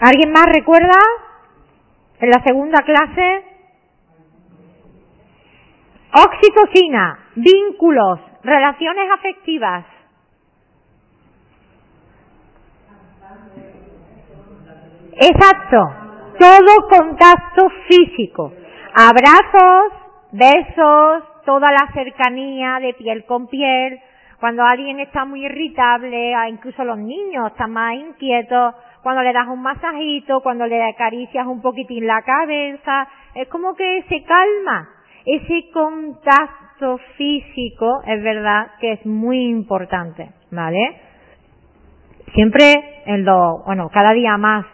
[0.00, 0.98] ¿Alguien más recuerda?
[2.20, 3.44] En la segunda clase.
[6.12, 9.84] Oxitocina, vínculos, Relaciones afectivas.
[15.12, 15.92] Exacto.
[16.38, 18.52] Todo contacto físico.
[18.94, 19.92] Abrazos,
[20.32, 24.00] besos, toda la cercanía de piel con piel.
[24.38, 29.62] Cuando alguien está muy irritable, incluso los niños están más inquietos, cuando le das un
[29.62, 34.88] masajito, cuando le acaricias un poquitín la cabeza, es como que se calma.
[35.24, 40.96] Ese contacto físico es verdad que es muy importante, ¿vale?
[42.34, 44.64] Siempre en los, bueno, cada día más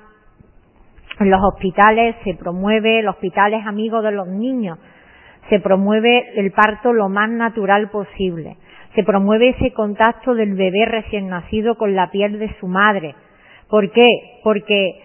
[1.20, 4.78] en los hospitales se promueve, los hospitales amigos de los niños,
[5.48, 8.56] se promueve el parto lo más natural posible.
[8.94, 13.14] Se promueve ese contacto del bebé recién nacido con la piel de su madre.
[13.68, 14.09] ¿Por qué?
[14.42, 15.00] Porque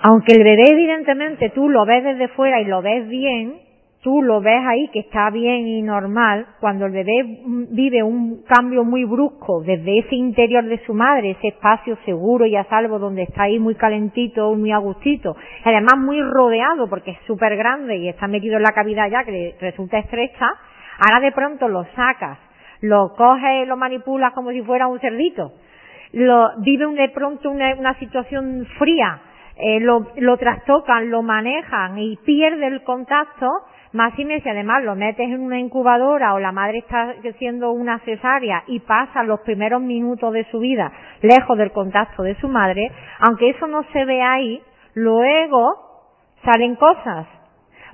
[0.00, 3.54] aunque el bebé evidentemente tú lo ves desde fuera y lo ves bien,
[4.02, 7.38] tú lo ves ahí que está bien y normal, cuando el bebé
[7.70, 12.56] vive un cambio muy brusco desde ese interior de su madre, ese espacio seguro y
[12.56, 17.56] a salvo donde está ahí muy calentito, muy agustito, además muy rodeado porque es súper
[17.56, 20.48] grande y está metido en la cavidad ya que resulta estrecha,
[20.98, 22.38] ahora de pronto lo sacas,
[22.80, 25.52] lo coges, lo manipulas como si fuera un cerdito,
[26.12, 29.20] lo, vive de pronto una, una situación fría,
[29.56, 33.48] eh, lo, lo trastocan, lo manejan y pierde el contacto,
[33.92, 38.64] más si además lo metes en una incubadora o la madre está haciendo una cesárea
[38.66, 43.50] y pasa los primeros minutos de su vida lejos del contacto de su madre, aunque
[43.50, 44.62] eso no se ve ahí,
[44.94, 45.92] luego
[46.42, 47.26] salen cosas,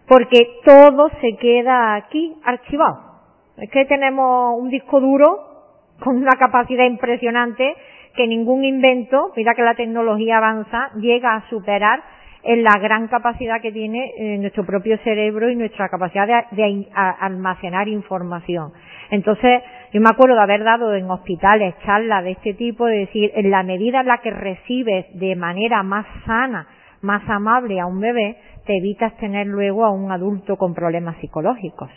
[0.07, 3.09] porque todo se queda aquí archivado.
[3.57, 5.49] Es que tenemos un disco duro
[6.01, 7.75] con una capacidad impresionante
[8.19, 12.03] que ningún invento, mira que la tecnología avanza, llega a superar
[12.43, 17.87] en la gran capacidad que tiene eh, nuestro propio cerebro y nuestra capacidad de, almacenar
[17.87, 18.73] información.
[19.13, 23.31] Entonces, yo me acuerdo de haber dado en hospitales charlas de este tipo, de decir,
[23.37, 26.67] en la medida en la que recibes de manera más sana,
[27.03, 31.89] más amable a un bebé, te evitas tener luego a un adulto con problemas psicológicos.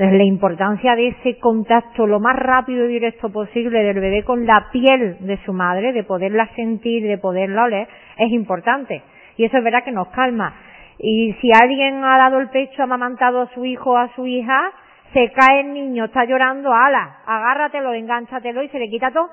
[0.00, 4.46] Entonces, la importancia de ese contacto lo más rápido y directo posible del bebé con
[4.46, 7.86] la piel de su madre, de poderla sentir, de poderla oler,
[8.16, 9.02] es importante.
[9.36, 10.54] Y eso es verdad que nos calma.
[10.98, 14.26] Y si alguien ha dado el pecho, ha amamantado a su hijo o a su
[14.26, 14.72] hija,
[15.12, 19.28] se cae el niño, está llorando, ala, agárratelo, enganchatelo y se le quita todo.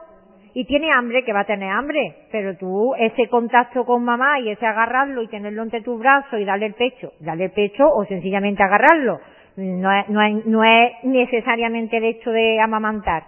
[0.54, 4.50] Y tiene hambre, que va a tener hambre, pero tú ese contacto con mamá y
[4.50, 8.04] ese agarrarlo y tenerlo entre tus brazos y darle el pecho, darle el pecho o
[8.04, 9.22] sencillamente agarrarlo,
[9.58, 13.24] no es, no es, no es necesariamente el hecho de amamantar,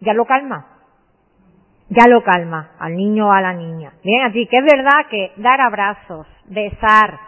[0.00, 0.72] ya lo calma
[1.92, 3.92] ya lo calma al niño o a la niña.
[4.02, 7.18] Bien, así que es verdad que dar abrazos, besar,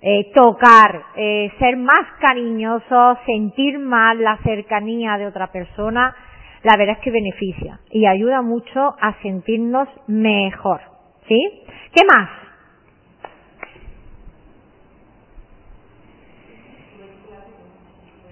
[0.00, 6.14] eh, tocar, eh, ser más cariñosos, sentir más la cercanía de otra persona,
[6.62, 10.80] la verdad es que beneficia y ayuda mucho a sentirnos mejor.
[11.28, 11.62] ¿Sí?
[11.92, 12.45] ¿Qué más?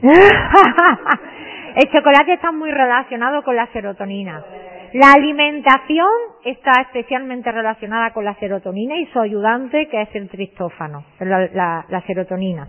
[1.77, 4.45] El chocolate está muy relacionado con la serotonina.
[4.93, 6.07] La alimentación
[6.45, 12.01] está especialmente relacionada con la serotonina y su ayudante, que es el tristófano, la, la
[12.03, 12.69] serotonina.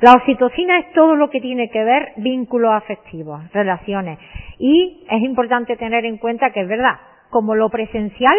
[0.00, 4.18] La oxitocina es todo lo que tiene que ver vínculos afectivos, relaciones.
[4.58, 6.96] Y es importante tener en cuenta que es verdad,
[7.30, 8.36] como lo presencial,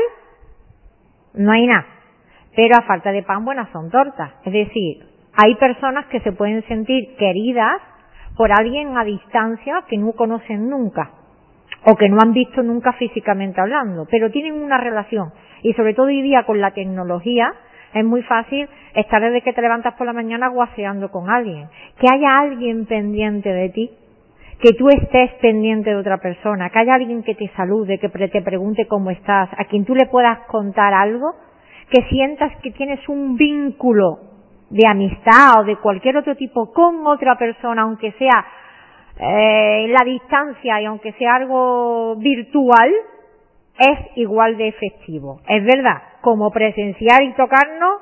[1.33, 1.85] no hay nada.
[2.55, 4.33] Pero a falta de pan, buenas son tortas.
[4.43, 5.05] Es decir,
[5.41, 7.81] hay personas que se pueden sentir queridas
[8.35, 11.11] por alguien a distancia que no conocen nunca
[11.85, 15.31] o que no han visto nunca físicamente hablando, pero tienen una relación.
[15.61, 17.53] Y sobre todo hoy día con la tecnología
[17.93, 21.67] es muy fácil estar desde que te levantas por la mañana guaseando con alguien,
[21.99, 23.91] que haya alguien pendiente de ti,
[24.59, 28.41] que tú estés pendiente de otra persona, que haya alguien que te salude, que te
[28.41, 31.35] pregunte cómo estás, a quien tú le puedas contar algo,
[31.89, 34.32] que sientas que tienes un vínculo
[34.73, 38.43] de amistad o de cualquier otro tipo con otra persona, aunque sea
[39.19, 42.91] eh, en la distancia y aunque sea algo virtual,
[43.77, 45.41] es igual de efectivo.
[45.47, 48.01] Es verdad, como presenciar y tocarnos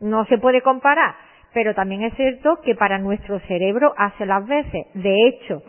[0.00, 1.14] no se puede comparar,
[1.52, 4.86] pero también es cierto que para nuestro cerebro hace las veces.
[4.94, 5.62] De hecho,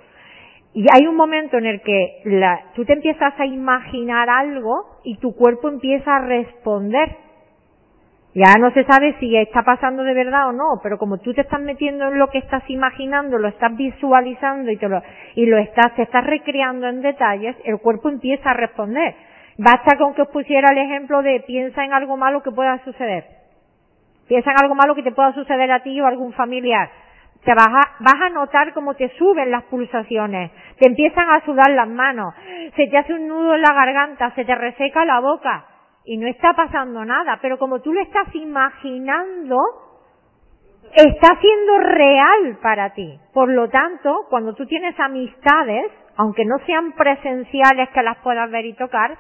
[0.74, 5.18] y hay un momento en el que la, tú te empiezas a imaginar algo y
[5.18, 7.29] tu cuerpo empieza a responder
[8.36, 11.42] ya no se sabe si está pasando de verdad o no, pero como tú te
[11.42, 15.02] estás metiendo en lo que estás imaginando, lo estás visualizando y, te lo,
[15.34, 19.16] y lo estás, te estás recreando en detalles, el cuerpo empieza a responder.
[19.58, 23.26] Basta con que os pusiera el ejemplo de piensa en algo malo que pueda suceder.
[24.28, 26.88] Piensa en algo malo que te pueda suceder a ti o a algún familiar.
[27.44, 31.72] Te vas a, vas a notar cómo te suben las pulsaciones, te empiezan a sudar
[31.72, 32.36] las manos,
[32.76, 35.66] se te hace un nudo en la garganta, se te reseca la boca
[36.06, 39.58] y no está pasando nada, pero como tú lo estás imaginando,
[40.94, 43.20] está siendo real para ti.
[43.34, 48.66] Por lo tanto, cuando tú tienes amistades, aunque no sean presenciales que las puedas ver
[48.66, 49.18] y tocar,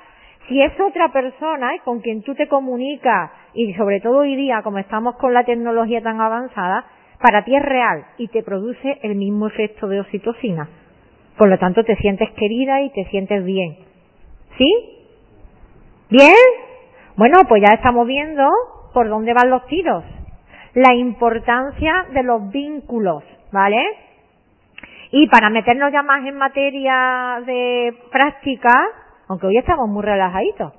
[0.47, 4.79] si es otra persona con quien tú te comunicas, y sobre todo hoy día, como
[4.79, 6.85] estamos con la tecnología tan avanzada,
[7.21, 10.69] para ti es real y te produce el mismo efecto de oxitocina.
[11.37, 13.77] Por lo tanto, te sientes querida y te sientes bien.
[14.57, 14.73] ¿Sí?
[16.09, 16.68] ¿Bien?
[17.19, 18.49] Bueno, pues ya estamos viendo
[18.93, 20.05] por dónde van los tiros.
[20.73, 23.83] La importancia de los vínculos, ¿vale?
[25.11, 28.73] Y para meternos ya más en materia de práctica,
[29.27, 30.71] aunque hoy estamos muy relajaditos.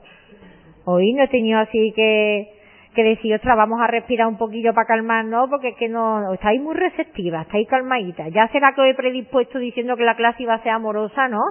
[0.86, 2.48] Hoy no he tenido así que,
[2.94, 6.58] que decir, ostras, vamos a respirar un poquillo para calmarnos, porque es que no, estáis
[6.58, 8.32] muy receptivas, estáis calmaditas.
[8.32, 11.42] Ya será que os he predispuesto diciendo que la clase iba a ser amorosa, ¿no?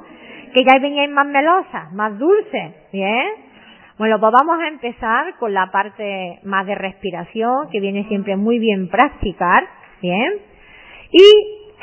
[0.52, 3.49] Que ya veníais más melosas, más dulces, ¿bien?
[4.00, 8.58] Bueno, pues vamos a empezar con la parte más de respiración, que viene siempre muy
[8.58, 9.68] bien practicar,
[10.02, 10.36] ¿bien?
[11.12, 11.22] Y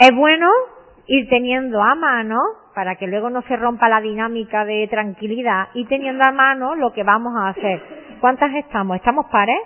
[0.00, 0.48] es bueno
[1.08, 2.38] ir teniendo a mano,
[2.74, 6.94] para que luego no se rompa la dinámica de tranquilidad, y teniendo a mano lo
[6.94, 7.82] que vamos a hacer.
[8.18, 8.96] ¿Cuántas estamos?
[8.96, 9.60] ¿Estamos pares?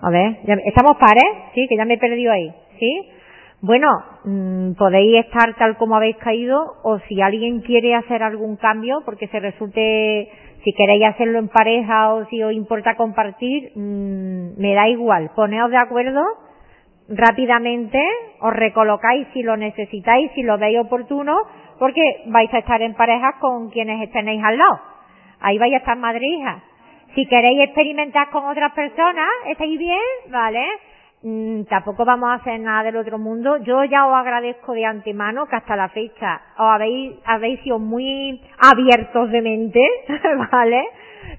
[0.00, 1.24] A ver, ¿estamos pares?
[1.54, 2.54] Sí, que ya me he perdido ahí.
[2.78, 3.10] ¿Sí?
[3.62, 3.88] Bueno,
[4.24, 9.28] mm, podéis estar tal como habéis caído o si alguien quiere hacer algún cambio porque
[9.28, 10.30] se resulte,
[10.64, 15.30] si queréis hacerlo en pareja o si os importa compartir, mm, me da igual.
[15.36, 16.22] Poneos de acuerdo
[17.10, 18.00] rápidamente,
[18.40, 21.36] os recolocáis si lo necesitáis, si lo veis oportuno,
[21.78, 24.80] porque vais a estar en pareja con quienes tenéis al lado.
[25.40, 26.62] Ahí vais a estar madre e hija.
[27.14, 30.00] Si queréis experimentar con otras personas, ¿estáis bien?
[30.30, 30.64] ¿Vale?
[31.22, 33.58] Mm, tampoco vamos a hacer nada del otro mundo.
[33.58, 38.40] Yo ya os agradezco de antemano que hasta la fecha os habéis, habéis sido muy
[38.58, 39.80] abiertos de mente,
[40.50, 40.82] ¿vale?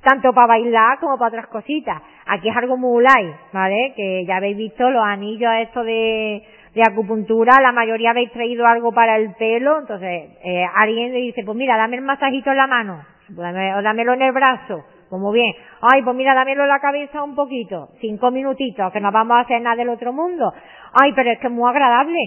[0.04, 2.00] Tanto para bailar como para otras cositas.
[2.28, 3.94] Aquí es algo muy light, ¿vale?
[3.96, 6.44] Que ya habéis visto los anillos estos de,
[6.76, 11.44] de acupuntura, la mayoría habéis traído algo para el pelo, entonces eh, alguien le dice,
[11.44, 13.04] pues mira, dame el masajito en la mano,
[13.36, 14.86] o dámelo en el brazo,
[15.20, 15.54] muy bien.
[15.82, 17.90] Ay, pues mira, dámelo la cabeza un poquito.
[18.00, 20.54] Cinco minutitos, que no vamos a hacer nada del otro mundo.
[21.02, 22.20] Ay, pero es que es muy agradable.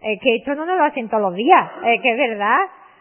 [0.00, 1.70] Es que esto no nos lo hacen todos los días.
[1.84, 2.58] Es que es verdad.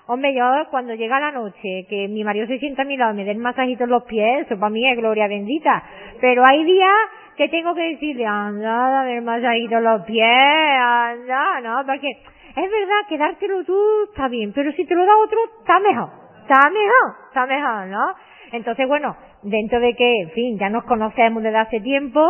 [0.08, 3.18] Hombre, yo cuando llega la noche, que mi marido se sienta a mi lado y
[3.18, 5.84] me den masajito en los pies, eso para mí es gloria bendita.
[6.22, 6.96] Pero hay días
[7.36, 12.72] que tengo que decirle, anda, dame el masajito en los pies, anda, no, porque es
[12.72, 13.78] verdad que dártelo tú
[14.10, 16.10] está bien, pero si te lo da otro, está mejor.
[16.42, 18.16] Está mejor, está mejor, ¿no?
[18.52, 22.22] Entonces, bueno, dentro de que, en fin, ya nos conocemos desde hace tiempo,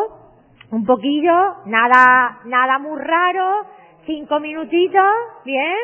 [0.72, 1.34] un poquillo,
[1.66, 3.66] nada, nada muy raro,
[4.06, 5.04] cinco minutitos,
[5.46, 5.76] bien,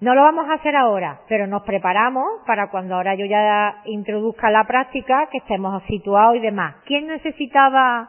[0.00, 4.50] no lo vamos a hacer ahora, pero nos preparamos para cuando ahora yo ya introduzca
[4.50, 6.76] la práctica, que estemos situados y demás.
[6.84, 8.08] ¿Quién necesitaba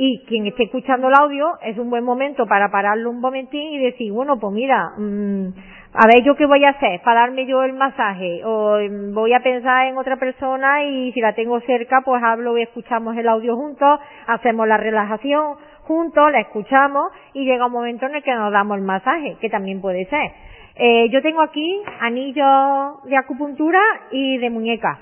[0.00, 3.78] y quien esté escuchando el audio es un buen momento para pararlo un momentín y
[3.78, 5.48] decir, bueno, pues mira, mm,
[5.92, 9.32] a ver yo qué voy a hacer para darme yo el masaje o mm, voy
[9.32, 13.28] a pensar en otra persona y si la tengo cerca pues hablo y escuchamos el
[13.28, 18.34] audio juntos, hacemos la relajación juntos, la escuchamos y llega un momento en el que
[18.34, 20.30] nos damos el masaje, que también puede ser.
[20.76, 23.80] Eh, yo tengo aquí anillos de acupuntura
[24.12, 24.96] y de muñeca,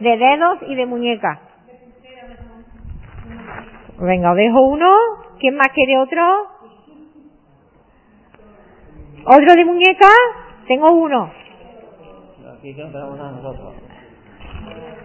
[0.00, 1.49] de dedos y de muñeca.
[4.00, 4.96] Venga, os dejo uno.
[5.38, 6.22] ¿Quién más quiere otro?
[9.26, 10.08] ¿Otro de muñeca?
[10.66, 11.30] Tengo uno.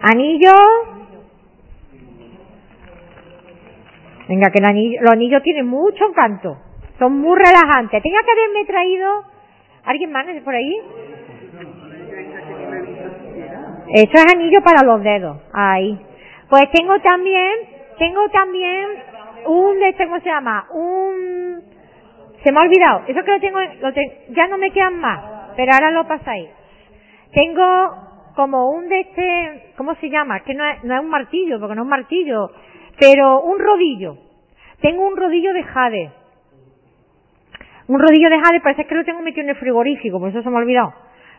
[0.02, 0.52] Anillo.
[4.28, 6.56] Venga, que los anillos tienen mucho encanto.
[6.98, 8.02] Son muy relajantes.
[8.02, 9.24] Tenía que haberme traído...
[9.84, 10.80] ¿Alguien más por ahí?
[13.94, 15.36] Eso es anillo para los dedos.
[15.52, 16.00] Ahí.
[16.48, 18.88] Pues tengo también tengo también
[19.46, 20.66] un, este, ¿cómo se llama?
[20.72, 21.62] Un,
[22.42, 23.90] se me ha olvidado, eso que lo tengo, lo
[24.34, 26.48] ya no me quedan más, pero ahora lo pasáis.
[27.32, 30.40] Tengo como un de este, ¿cómo se llama?
[30.40, 32.50] Que no es, no es un martillo, porque no es un martillo,
[32.98, 34.16] pero un rodillo.
[34.80, 36.12] Tengo un rodillo de jade.
[37.88, 40.50] Un rodillo de jade, parece que lo tengo metido en el frigorífico, por eso se
[40.50, 40.92] me ha olvidado.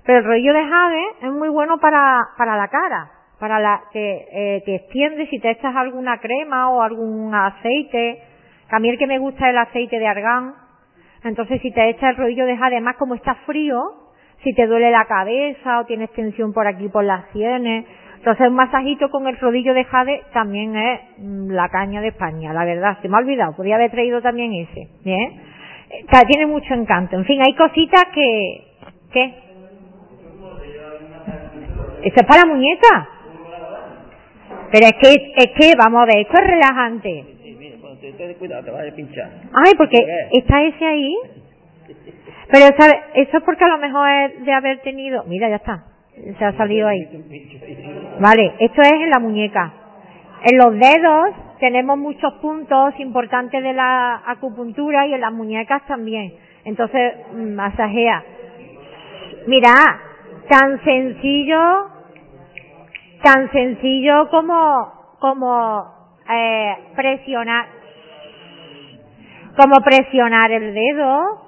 [0.06, 4.28] Pero el rodillo de jade es muy bueno para, para la cara para la que
[4.32, 8.24] eh, te extiendes si te echas alguna crema o algún aceite.
[8.70, 10.54] Que a mí el que me gusta es el aceite de argán.
[11.24, 13.82] Entonces si te echas el rodillo de jade, además como está frío,
[14.44, 17.86] si te duele la cabeza o tienes tensión por aquí por las sienes,
[18.18, 22.54] entonces un masajito con el rodillo de jade también es mm, la caña de España,
[22.54, 25.42] la verdad, se me ha olvidado, podría haber traído también ese, ¿bien?
[25.90, 27.16] Eh, tiene mucho encanto.
[27.16, 28.64] En fin, hay cositas que,
[29.12, 29.34] ¿qué?
[32.04, 33.17] ¿Esto es para muñeca?
[34.72, 37.26] Pero es que, es que, vamos a ver, esto es relajante.
[38.38, 39.30] cuidado, te vas a pinchar.
[39.54, 39.98] Ay, porque
[40.34, 41.16] está ese ahí.
[42.50, 42.96] Pero, ¿sabes?
[43.14, 45.24] Eso es porque a lo mejor es de haber tenido...
[45.26, 45.84] Mira, ya está.
[46.38, 47.08] Se ha salido ahí.
[48.20, 49.74] Vale, esto es en la muñeca.
[50.44, 56.34] En los dedos tenemos muchos puntos importantes de la acupuntura y en las muñecas también.
[56.66, 58.24] Entonces, mm, masajea.
[59.48, 59.74] Mira,
[60.50, 61.97] tan sencillo
[63.24, 65.96] tan sencillo como como
[66.30, 67.66] eh, presionar
[69.56, 71.48] como presionar el dedo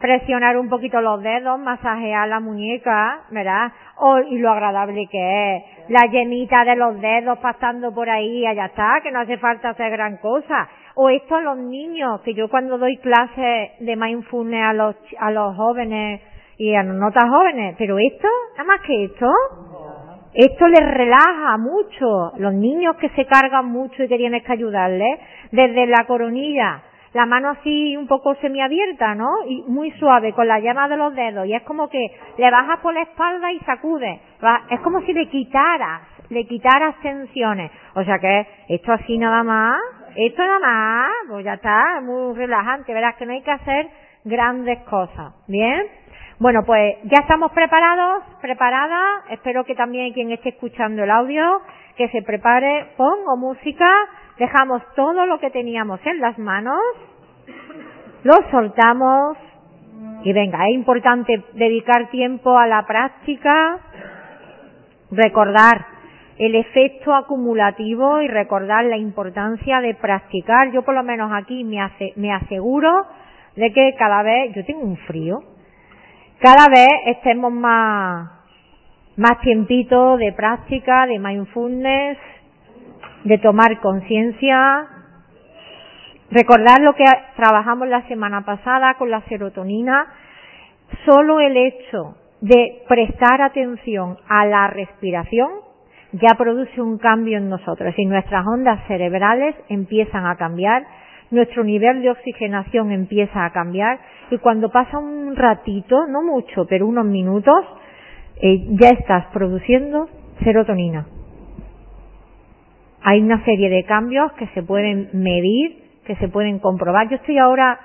[0.00, 5.62] presionar un poquito los dedos masajear la muñeca verdad o y lo agradable que es
[5.90, 9.90] la llenita de los dedos pasando por ahí allá está que no hace falta hacer
[9.90, 10.68] gran cosa.
[10.94, 15.30] O esto a los niños que yo cuando doy clases de mindfulness a los a
[15.30, 16.20] los jóvenes
[16.58, 19.26] y a los no tan jóvenes pero esto nada más que esto
[20.34, 22.32] esto les relaja mucho.
[22.36, 25.18] Los niños que se cargan mucho y que tienes que ayudarles,
[25.50, 29.44] desde la coronilla, la mano así un poco semiabierta, ¿no?
[29.46, 31.46] Y muy suave, con la llama de los dedos.
[31.46, 32.06] Y es como que
[32.38, 34.20] le bajas por la espalda y sacudes.
[34.70, 37.72] Es como si le quitaras, le quitaras tensiones.
[37.94, 39.80] O sea que esto así nada más,
[40.14, 42.94] esto nada más, pues ya está, es muy relajante.
[42.94, 43.88] Verás que no hay que hacer
[44.24, 45.34] grandes cosas.
[45.48, 45.86] ¿Bien?
[46.40, 49.24] Bueno, pues ya estamos preparados, preparadas.
[49.28, 51.60] Espero que también quien esté escuchando el audio,
[51.98, 53.86] que se prepare, pongo música,
[54.38, 56.80] dejamos todo lo que teníamos en las manos,
[58.22, 59.36] lo soltamos.
[60.24, 63.78] Y venga, es importante dedicar tiempo a la práctica,
[65.10, 65.84] recordar
[66.38, 70.72] el efecto acumulativo y recordar la importancia de practicar.
[70.72, 73.04] Yo por lo menos aquí me, hace, me aseguro
[73.56, 75.40] de que cada vez, yo tengo un frío,
[76.40, 78.30] cada vez estemos más,
[79.16, 82.18] más tiempito de práctica, de mindfulness,
[83.24, 84.86] de tomar conciencia,
[86.30, 87.04] recordar lo que
[87.36, 90.06] trabajamos la semana pasada con la serotonina,
[91.04, 95.50] solo el hecho de prestar atención a la respiración
[96.12, 100.84] ya produce un cambio en nosotros y nuestras ondas cerebrales empiezan a cambiar
[101.30, 104.00] nuestro nivel de oxigenación empieza a cambiar
[104.30, 107.64] y cuando pasa un ratito, no mucho, pero unos minutos,
[108.42, 110.08] eh, ya estás produciendo
[110.42, 111.06] serotonina.
[113.02, 117.08] Hay una serie de cambios que se pueden medir, que se pueden comprobar.
[117.08, 117.78] Yo estoy ahora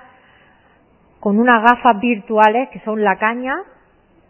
[1.20, 3.56] con unas gafas virtuales que son la caña,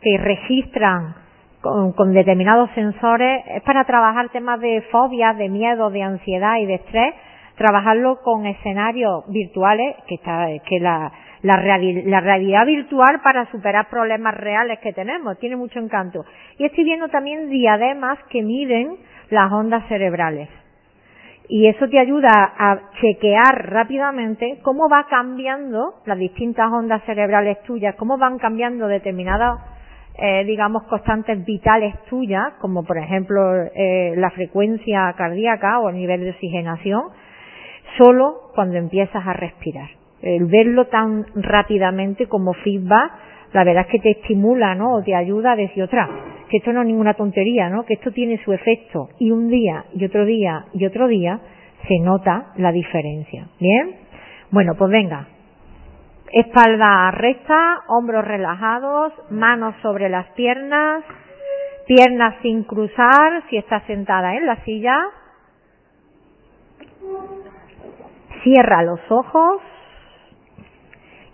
[0.01, 1.15] que registran
[1.61, 6.75] con, determinados sensores, es para trabajar temas de fobias, de miedo, de ansiedad y de
[6.75, 7.15] estrés,
[7.57, 11.11] trabajarlo con escenarios virtuales, que, está, que la,
[11.43, 16.25] la, realidad virtual para superar problemas reales que tenemos, tiene mucho encanto.
[16.59, 18.97] Y estoy viendo también diademas que miden
[19.31, 20.49] las ondas cerebrales.
[21.49, 27.95] Y eso te ayuda a chequear rápidamente cómo va cambiando las distintas ondas cerebrales tuyas,
[27.95, 29.61] cómo van cambiando determinadas
[30.19, 33.39] eh, digamos, constantes vitales tuyas, como por ejemplo
[33.75, 37.11] eh, la frecuencia cardíaca o el nivel de oxigenación,
[37.99, 39.91] solo cuando empiezas a respirar.
[40.23, 43.13] El verlo tan rápidamente como feedback,
[43.53, 44.95] la verdad es que te estimula, ¿no?
[44.95, 46.09] O te ayuda a decir otra,
[46.49, 47.85] que esto no es ninguna tontería, ¿no?
[47.85, 51.41] Que esto tiene su efecto y un día y otro día y otro día
[51.87, 53.49] se nota la diferencia.
[53.61, 53.97] ¿Bien?
[54.51, 55.29] Bueno, pues venga,
[56.33, 61.05] Espalda recta, hombros relajados, manos sobre las piernas,
[61.87, 64.97] piernas sin cruzar si está sentada en la silla.
[68.43, 69.63] Cierra los ojos.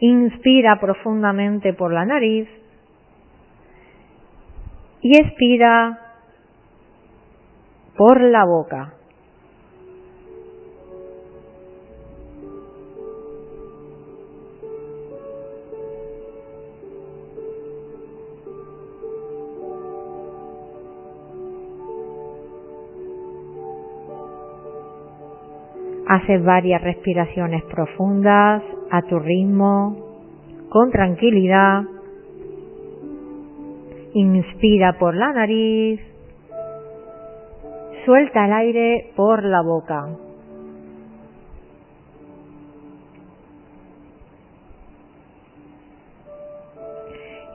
[0.04, 2.48] Inspira profundamente por la nariz.
[5.00, 5.96] Y expira
[7.96, 8.94] por la boca.
[26.08, 29.96] Haces varias respiraciones profundas a tu ritmo,
[30.68, 31.82] con tranquilidad.
[34.14, 36.00] Inspira por la nariz.
[38.04, 40.08] Suelta el aire por la boca.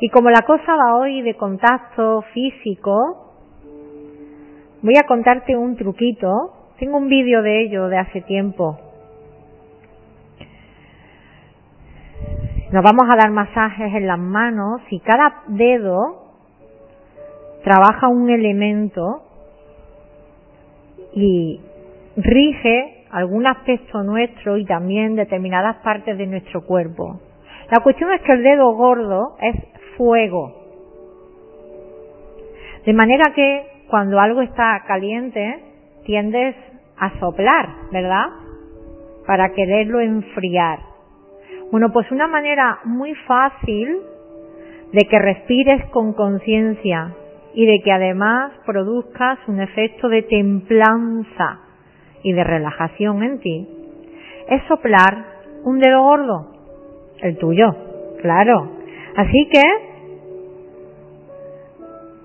[0.02, 3.32] Y como la cosa va hoy de contacto físico,
[4.82, 8.87] voy a contarte un truquito tengo un vídeo de ello de hace tiempo.
[12.72, 16.34] Nos vamos a dar masajes en las manos y cada dedo
[17.64, 19.22] trabaja un elemento
[21.14, 21.62] y
[22.18, 27.22] rige algún aspecto nuestro y también determinadas partes de nuestro cuerpo.
[27.72, 29.56] La cuestión es que el dedo gordo es
[29.96, 30.54] fuego.
[32.86, 35.64] De manera que cuando algo está caliente,
[36.06, 36.54] tiendes
[36.98, 38.26] a soplar, ¿verdad?
[39.26, 40.97] Para quererlo enfriar.
[41.72, 44.00] Bueno, pues una manera muy fácil
[44.94, 47.14] de que respires con conciencia
[47.54, 51.60] y de que además produzcas un efecto de templanza
[52.24, 53.68] y de relajación en ti,
[54.48, 55.26] es soplar
[55.64, 56.52] un dedo gordo,
[57.22, 57.76] el tuyo,
[58.22, 58.72] claro.
[59.16, 59.62] Así que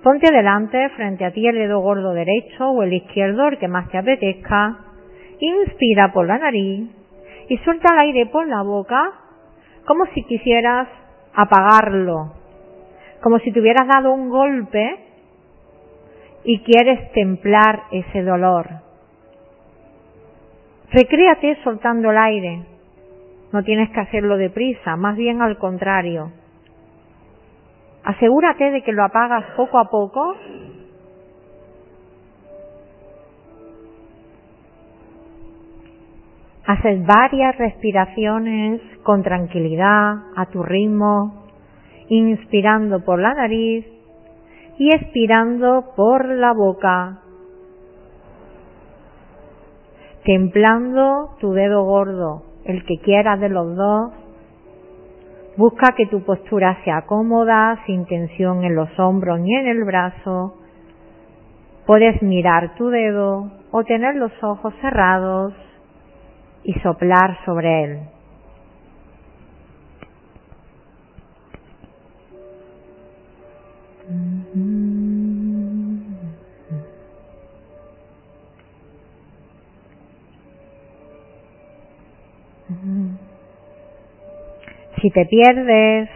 [0.02, 3.88] Ponte delante, frente a ti el dedo gordo derecho o el izquierdo, el que más
[3.88, 4.76] te apetezca.
[5.38, 6.90] Inspira por la nariz
[7.48, 9.21] y suelta el aire por la boca
[9.86, 10.88] como si quisieras
[11.34, 12.32] apagarlo,
[13.22, 14.98] como si te hubieras dado un golpe
[16.44, 18.68] y quieres templar ese dolor.
[20.90, 22.62] Recréate soltando el aire.
[23.52, 26.32] No tienes que hacerlo deprisa, más bien al contrario.
[28.04, 30.34] Asegúrate de que lo apagas poco a poco.
[36.66, 41.44] Haces varias respiraciones con tranquilidad, a tu ritmo,
[42.08, 43.84] inspirando por la nariz
[44.78, 47.18] y expirando por la boca,
[50.24, 54.12] templando tu dedo gordo, el que quieras de los dos,
[55.54, 60.54] Busca que tu postura sea cómoda, sin tensión en los hombros ni en el brazo.
[61.84, 65.52] Puedes mirar tu dedo o tener los ojos cerrados
[66.64, 68.00] y soplar sobre él.
[85.00, 86.08] Si te pierdes,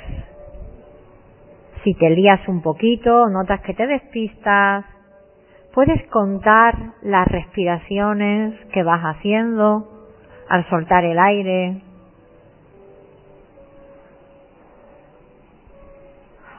[1.82, 4.84] si te lías un poquito, notas que te despistas,
[5.74, 9.95] puedes contar las respiraciones que vas haciendo
[10.48, 11.82] al soltar el aire.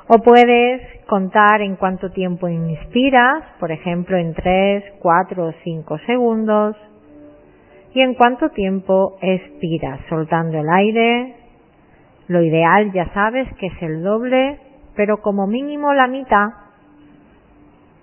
[0.07, 6.75] O puedes contar en cuánto tiempo inspiras, por ejemplo en 3, 4 o 5 segundos,
[7.93, 11.35] y en cuánto tiempo expiras, soltando el aire
[12.27, 14.59] lo ideal, ya sabes, que es el doble,
[14.95, 16.49] pero como mínimo la mitad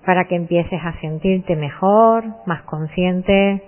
[0.04, 3.62] para que empieces a sentirte mejor, más consciente.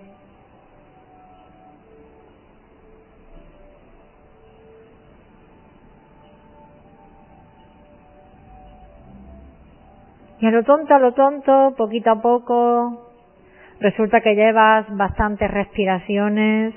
[10.41, 13.09] Y a lo tonto, a lo tonto, poquito a poco,
[13.81, 16.75] resulta que llevas bastantes respiraciones,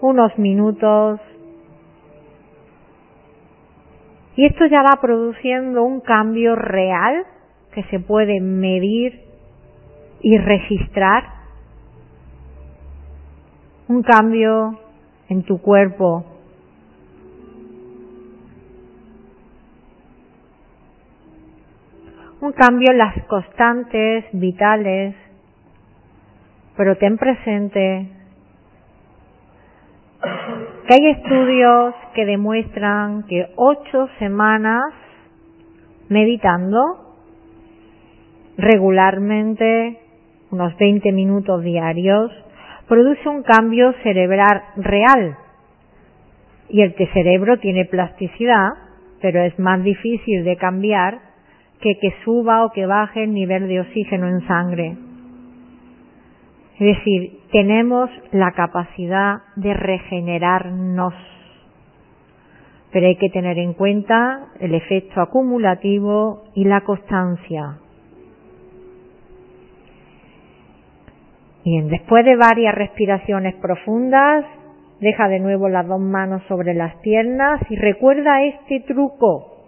[0.00, 1.20] unos minutos,
[4.40, 7.26] y esto ya va produciendo un cambio real
[7.72, 9.20] que se puede medir
[10.22, 11.24] y registrar.
[13.88, 14.78] Un cambio
[15.28, 16.24] en tu cuerpo.
[22.40, 25.14] Un cambio en las constantes vitales.
[26.74, 28.08] Pero ten presente
[30.86, 34.94] que hay estudios que demuestran que ocho semanas
[36.08, 37.14] meditando
[38.56, 39.98] regularmente,
[40.50, 42.32] unos 20 minutos diarios,
[42.88, 45.36] produce un cambio cerebral real.
[46.70, 48.70] Y el cerebro tiene plasticidad,
[49.20, 51.29] pero es más difícil de cambiar
[51.80, 54.96] que que suba o que baje el nivel de oxígeno en sangre.
[56.78, 61.14] Es decir, tenemos la capacidad de regenerarnos.
[62.90, 67.78] Pero hay que tener en cuenta el efecto acumulativo y la constancia.
[71.64, 74.46] Bien, después de varias respiraciones profundas,
[75.00, 79.59] deja de nuevo las dos manos sobre las piernas y recuerda este truco.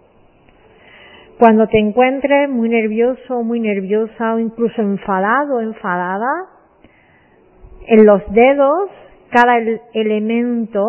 [1.39, 6.29] Cuando te encuentres muy nervioso muy nerviosa o incluso enfadado enfadada,
[7.87, 8.89] en los dedos
[9.31, 9.57] cada
[9.93, 10.83] elemento,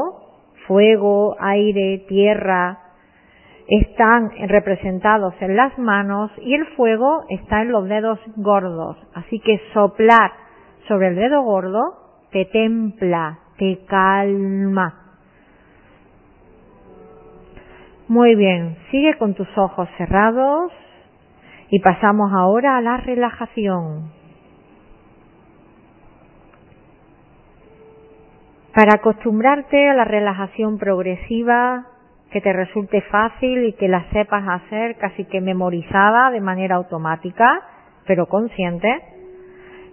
[0.66, 2.78] fuego, aire, tierra,
[3.66, 8.98] están representados en las manos y el fuego está en los dedos gordos.
[9.14, 10.30] Así que soplar
[10.88, 11.80] sobre el dedo gordo
[12.30, 15.03] te templa, te calma.
[18.14, 20.70] Muy bien, sigue con tus ojos cerrados
[21.68, 24.12] y pasamos ahora a la relajación.
[28.72, 31.86] Para acostumbrarte a la relajación progresiva,
[32.30, 37.62] que te resulte fácil y que la sepas hacer casi que memorizada de manera automática,
[38.06, 39.02] pero consciente,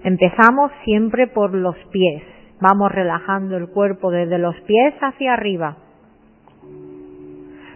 [0.03, 2.21] Empezamos siempre por los pies.
[2.59, 5.77] Vamos relajando el cuerpo desde los pies hacia arriba.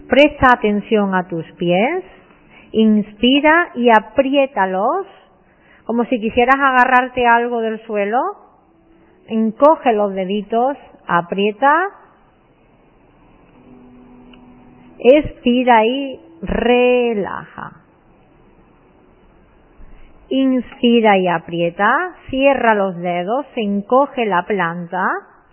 [0.08, 2.04] Presta atención a tus pies.
[2.72, 5.08] Inspira y apriétalos
[5.86, 8.20] como si quisieras agarrarte algo del suelo.
[9.28, 10.78] Encoge los deditos,
[11.08, 11.74] aprieta.
[15.00, 17.82] Expira y relaja.
[20.30, 25.04] Inspira y aprieta, cierra los dedos, encoge la planta,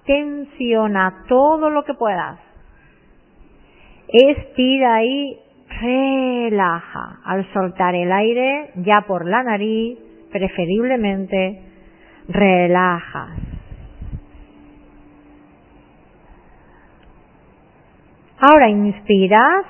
[0.06, 2.38] tensiona todo lo que puedas.
[4.12, 5.38] Expira y
[5.80, 7.20] relaja.
[7.24, 9.98] Al soltar el aire, ya por la nariz,
[10.30, 11.62] preferiblemente,
[12.28, 13.30] relajas.
[18.38, 19.64] Ahora inspiras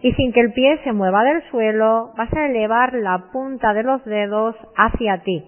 [0.00, 3.82] y sin que el pie se mueva del suelo, vas a elevar la punta de
[3.82, 5.42] los dedos hacia ti.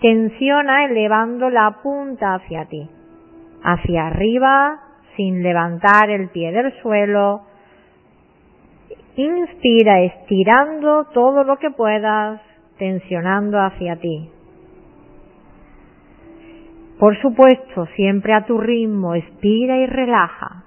[0.00, 2.88] Tensiona elevando la punta hacia ti.
[3.62, 4.78] Hacia arriba,
[5.16, 7.42] sin levantar el pie del suelo.
[9.16, 12.40] Inspira estirando todo lo que puedas,
[12.78, 14.30] tensionando hacia ti.
[16.98, 20.64] Por supuesto, siempre a tu ritmo, expira y relaja.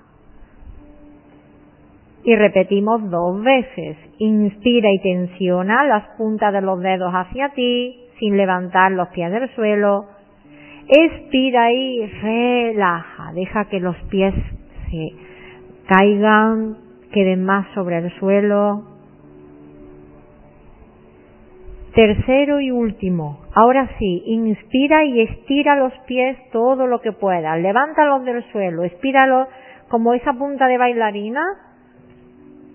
[2.24, 3.97] Y repetimos dos veces.
[4.18, 9.50] Inspira y tensiona las puntas de los dedos hacia ti, sin levantar los pies del
[9.56, 10.06] suelo.
[10.88, 13.32] Expira y relaja.
[13.34, 14.34] Deja que los pies
[14.89, 15.14] se
[15.88, 18.84] caigan, queden más sobre el suelo.
[21.93, 23.41] Tercero y último.
[23.53, 27.60] Ahora sí, inspira y estira los pies todo lo que puedas.
[27.60, 29.47] Levántalos del suelo, expíralos
[29.89, 31.41] como esa punta de bailarina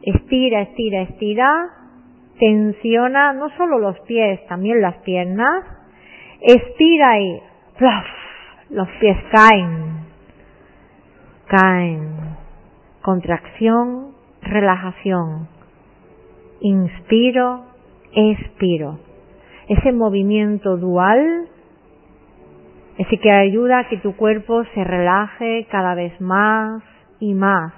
[0.05, 1.71] estira, estira, estira,
[2.39, 5.65] tensiona no solo los pies, también las piernas,
[6.41, 7.41] estira y
[8.71, 10.07] los pies caen,
[11.47, 12.37] caen,
[13.03, 14.14] contracción,
[14.45, 15.49] relajación,
[16.61, 17.65] inspiro,
[18.13, 18.99] expiro.
[19.69, 21.49] Ese movimiento dual,
[22.99, 26.83] ese que ayuda a que tu cuerpo se relaje cada vez más
[27.19, 27.73] y más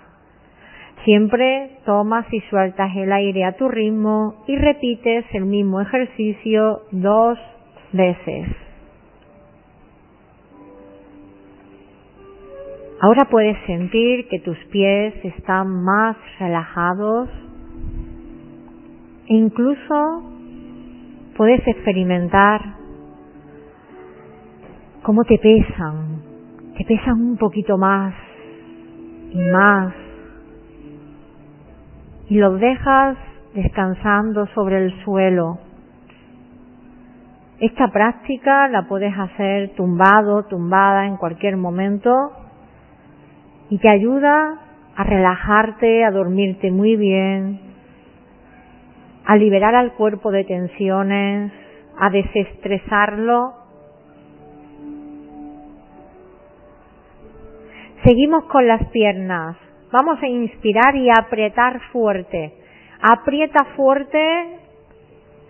[1.07, 7.39] Siempre tomas y sueltas el aire a tu ritmo y repites el mismo ejercicio dos
[7.93, 8.66] veces.
[12.99, 17.29] Ahora puedes sentir que tus pies están más relajados.
[19.29, 20.23] E incluso
[21.37, 22.63] puedes experimentar
[25.03, 26.23] cómo te pesan,
[26.79, 28.15] te pesan un poquito más
[29.31, 29.93] y más.
[32.31, 33.19] Y los dejas
[33.55, 35.59] descansando sobre el suelo.
[37.61, 42.46] Esta práctica la puedes hacer tumbado, tumbada en cualquier momento
[43.71, 44.61] y te ayuda
[44.97, 47.61] a relajarte, a dormirte muy bien,
[49.25, 51.53] a liberar al cuerpo de tensiones,
[51.99, 53.55] a desestresarlo.
[58.05, 59.57] Seguimos con las piernas.
[59.91, 62.55] Vamos a inspirar y apretar fuerte.
[63.01, 64.61] Aprieta fuerte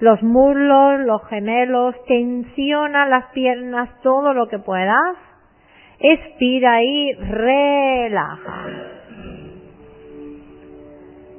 [0.01, 5.17] los muslos, los gemelos, tensiona las piernas todo lo que puedas.
[5.99, 8.67] Expira y relaja.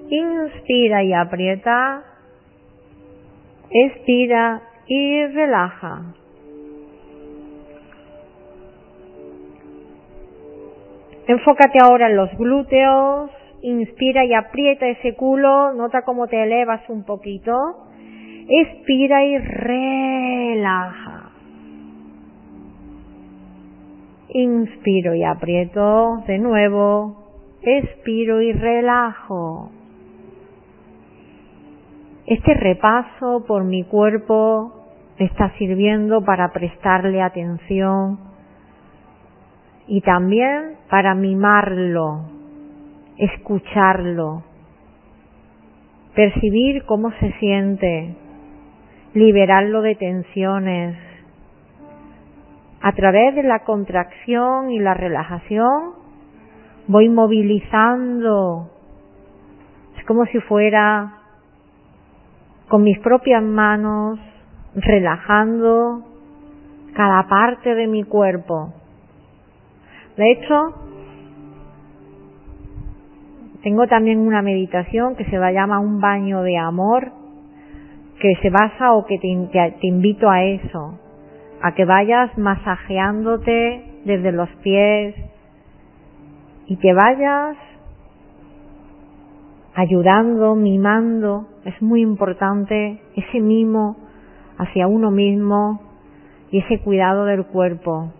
[0.09, 2.03] Inspira y aprieta.
[3.69, 6.13] Estira y relaja.
[11.27, 13.29] Enfócate ahora en los glúteos,
[13.61, 17.53] inspira y aprieta ese culo, nota cómo te elevas un poquito,
[18.47, 21.16] expira y relaja.
[24.39, 27.15] Inspiro y aprieto de nuevo,
[27.63, 29.71] expiro y relajo.
[32.27, 34.75] Este repaso por mi cuerpo
[35.17, 38.19] me está sirviendo para prestarle atención
[39.87, 42.25] y también para mimarlo,
[43.17, 44.43] escucharlo,
[46.13, 48.13] percibir cómo se siente,
[49.15, 51.06] liberarlo de tensiones.
[52.81, 55.93] A través de la contracción y la relajación
[56.87, 58.69] voy movilizando.
[59.97, 61.13] Es como si fuera
[62.67, 64.19] con mis propias manos,
[64.75, 66.03] relajando
[66.93, 68.73] cada parte de mi cuerpo.
[70.17, 70.73] De hecho,
[73.63, 77.11] tengo también una meditación que se llama un baño de amor,
[78.19, 80.99] que se basa o que te, te invito a eso,
[81.61, 85.15] a que vayas masajeándote desde los pies
[86.67, 87.57] y que vayas
[89.75, 93.95] ayudando, mimando, es muy importante ese mimo
[94.57, 95.81] hacia uno mismo
[96.51, 98.11] y ese cuidado del cuerpo.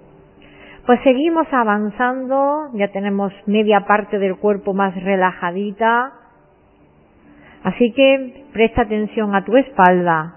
[0.86, 6.14] Pues seguimos avanzando, ya tenemos media parte del cuerpo más relajadita,
[7.64, 10.36] así que presta atención a tu espalda.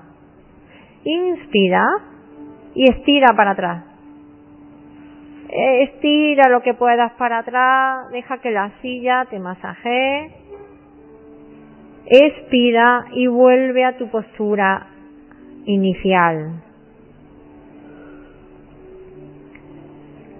[1.04, 2.09] Inspira
[2.74, 3.84] y estira para atrás.
[5.48, 10.40] Estira lo que puedas para atrás, deja que la silla te masajee
[12.12, 14.88] Expira y vuelve a tu postura
[15.64, 16.60] inicial.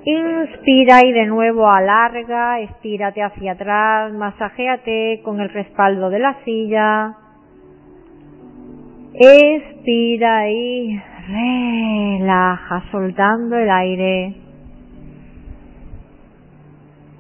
[0.04, 7.14] Inspira y de nuevo alarga, estírate hacia atrás, masajéate con el respaldo de la silla.
[9.14, 11.00] Expira y
[11.30, 14.34] relaja, soltando el aire.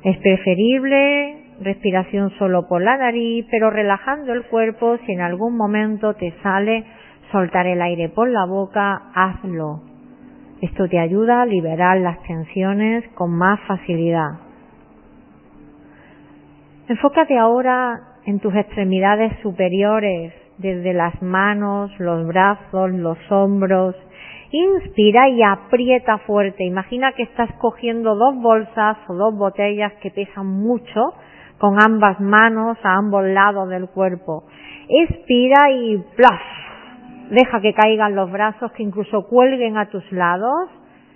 [0.02, 6.14] Es preferible respiración solo por la nariz, pero relajando el cuerpo, si en algún momento
[6.14, 6.84] te sale
[7.30, 9.82] soltar el aire por la boca, hazlo.
[10.62, 14.40] Esto te ayuda a liberar las tensiones con más facilidad.
[16.88, 23.96] Enfócate ahora en tus extremidades superiores, desde las manos, los brazos, los hombros.
[24.52, 26.64] Inspira y aprieta fuerte.
[26.64, 31.14] Imagina que estás cogiendo dos bolsas o dos botellas que pesan mucho
[31.58, 34.44] con ambas manos a ambos lados del cuerpo.
[34.88, 36.40] Expira y ¡plaf!
[37.30, 40.68] Deja que caigan los brazos que incluso cuelguen a tus lados,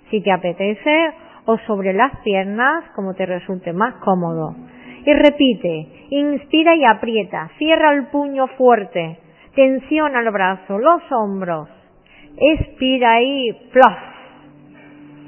[0.09, 1.13] si te apetece,
[1.45, 4.55] o sobre las piernas, como te resulte más cómodo.
[5.05, 9.19] Y repite, inspira y aprieta, cierra el puño fuerte,
[9.55, 11.69] tensiona el brazo, los hombros.
[12.37, 13.97] Expira y ¡plaf!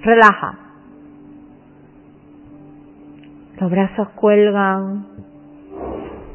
[0.04, 0.60] Relaja.
[3.60, 5.08] Los brazos cuelgan,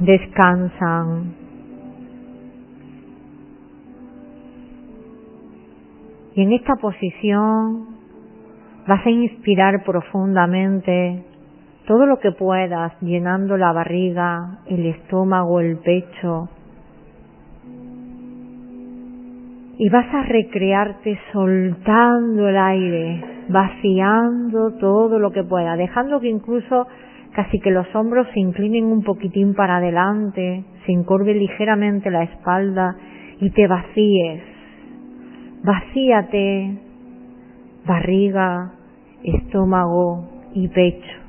[0.01, 1.35] descansan.
[6.35, 7.87] Y en esta posición
[8.89, 11.25] vas a inspirar profundamente
[11.87, 16.49] todo lo que puedas, llenando la barriga, el estómago, el pecho.
[19.83, 26.87] Y vas a recrearte soltando el aire, vaciando todo lo que pueda, dejando que incluso
[27.33, 32.95] casi que los hombros se inclinen un poquitín para adelante, se encorve ligeramente la espalda
[33.41, 34.45] y te vacíes.
[35.65, 36.79] Vacíate,
[37.85, 38.75] barriga,
[39.25, 41.22] estómago y pecho.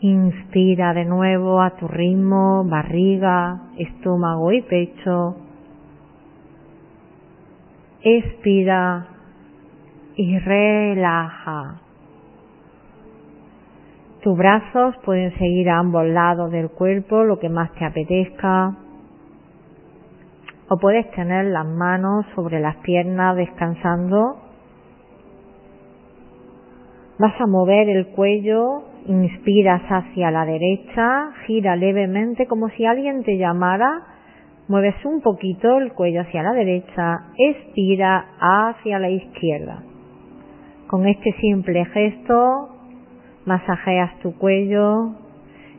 [0.00, 5.36] Inspira de nuevo a tu ritmo, barriga, estómago y pecho.
[8.02, 9.06] Expira
[10.16, 11.80] y relaja.
[14.22, 18.76] Tus brazos pueden seguir a ambos lados del cuerpo, lo que más te apetezca.
[20.68, 24.36] O puedes tener las manos sobre las piernas descansando.
[27.18, 33.38] Vas a mover el cuello, inspiras hacia la derecha, gira levemente como si alguien te
[33.38, 34.02] llamara,
[34.68, 39.82] mueves un poquito el cuello hacia la derecha, expira hacia la izquierda.
[40.88, 42.76] Con este simple gesto
[43.44, 45.14] masajeas tu cuello,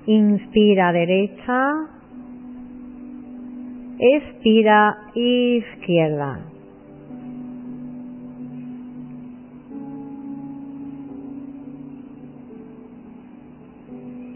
[0.05, 1.73] inspira derecha,
[3.99, 6.47] expira izquierda.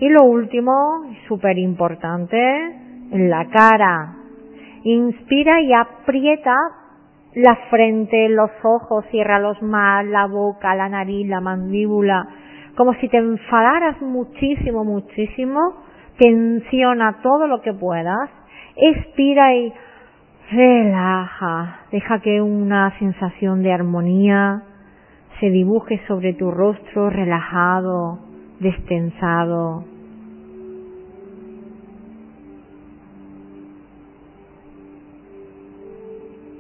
[0.02, 2.38] Y lo último, súper importante,
[3.12, 4.16] la cara.
[4.84, 6.56] Inspira y aprieta
[7.36, 12.28] la frente, los ojos, cierra los más, la boca, la nariz, la mandíbula,
[12.76, 15.76] como si te enfadaras muchísimo, muchísimo,
[16.18, 18.28] tensiona todo lo que puedas,
[18.76, 19.72] expira y
[20.52, 24.64] relaja, deja que una sensación de armonía
[25.40, 28.18] se dibuje sobre tu rostro relajado,
[28.60, 29.91] destensado.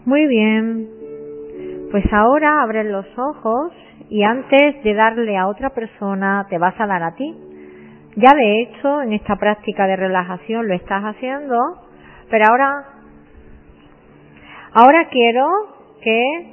[0.04, 0.88] Muy bien.
[1.90, 3.72] Pues ahora abres los ojos
[4.08, 7.49] y antes de darle a otra persona te vas a dar a ti.
[8.20, 11.56] Ya de hecho en esta práctica de relajación lo estás haciendo,
[12.28, 12.84] pero ahora
[14.74, 15.46] ahora quiero
[16.02, 16.46] que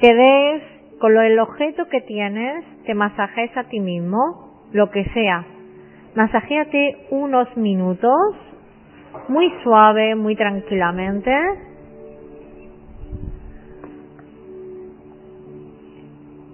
[0.00, 0.62] te des
[1.00, 5.44] con el objeto que tienes, te masajes a ti mismo, lo que sea.
[6.14, 8.34] Masajéate unos minutos,
[9.28, 11.30] muy suave, muy tranquilamente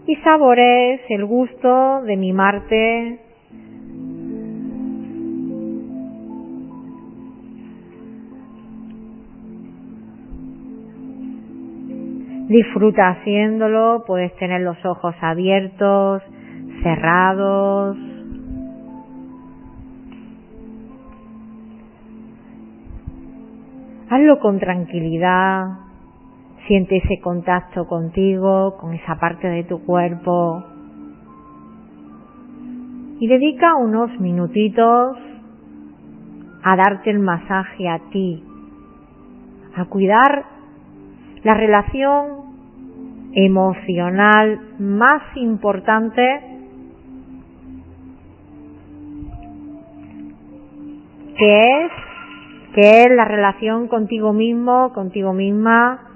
[0.06, 3.29] y sabores el gusto de mimarte
[12.50, 16.20] Disfruta haciéndolo, puedes tener los ojos abiertos,
[16.82, 17.96] cerrados.
[24.10, 25.78] Hazlo con tranquilidad,
[26.66, 30.64] Siente ese contacto contigo, con esa parte de tu cuerpo.
[33.20, 35.16] Y dedica unos minutitos
[36.64, 38.44] a darte el masaje a ti,
[39.76, 40.49] a cuidar
[41.42, 42.50] la relación
[43.32, 46.22] emocional más importante
[51.36, 51.92] que es
[52.74, 56.09] que es la relación contigo mismo, contigo misma,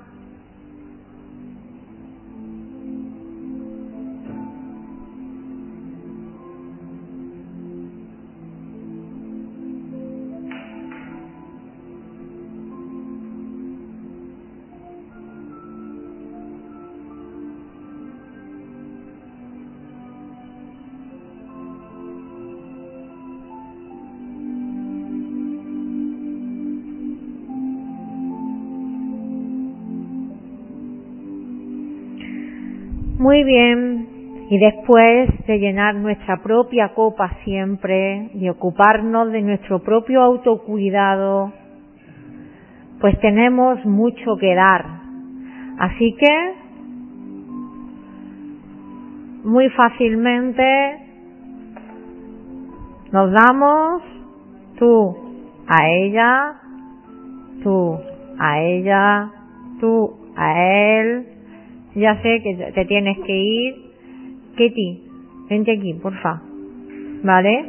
[33.24, 34.46] Muy bien.
[34.50, 41.50] Y después de llenar nuestra propia copa siempre, de ocuparnos de nuestro propio autocuidado,
[43.00, 44.84] pues tenemos mucho que dar.
[45.78, 46.52] Así que,
[49.44, 50.98] muy fácilmente,
[53.10, 54.02] nos damos
[54.78, 55.16] tú
[55.66, 56.60] a ella
[57.62, 57.98] tú
[58.38, 59.30] a ella,
[59.80, 61.33] tú a él.
[61.94, 63.74] Ya sé que te tienes que ir.
[64.56, 65.02] Kitty,
[65.48, 66.42] vente aquí, porfa.
[67.22, 67.64] ¿Vale?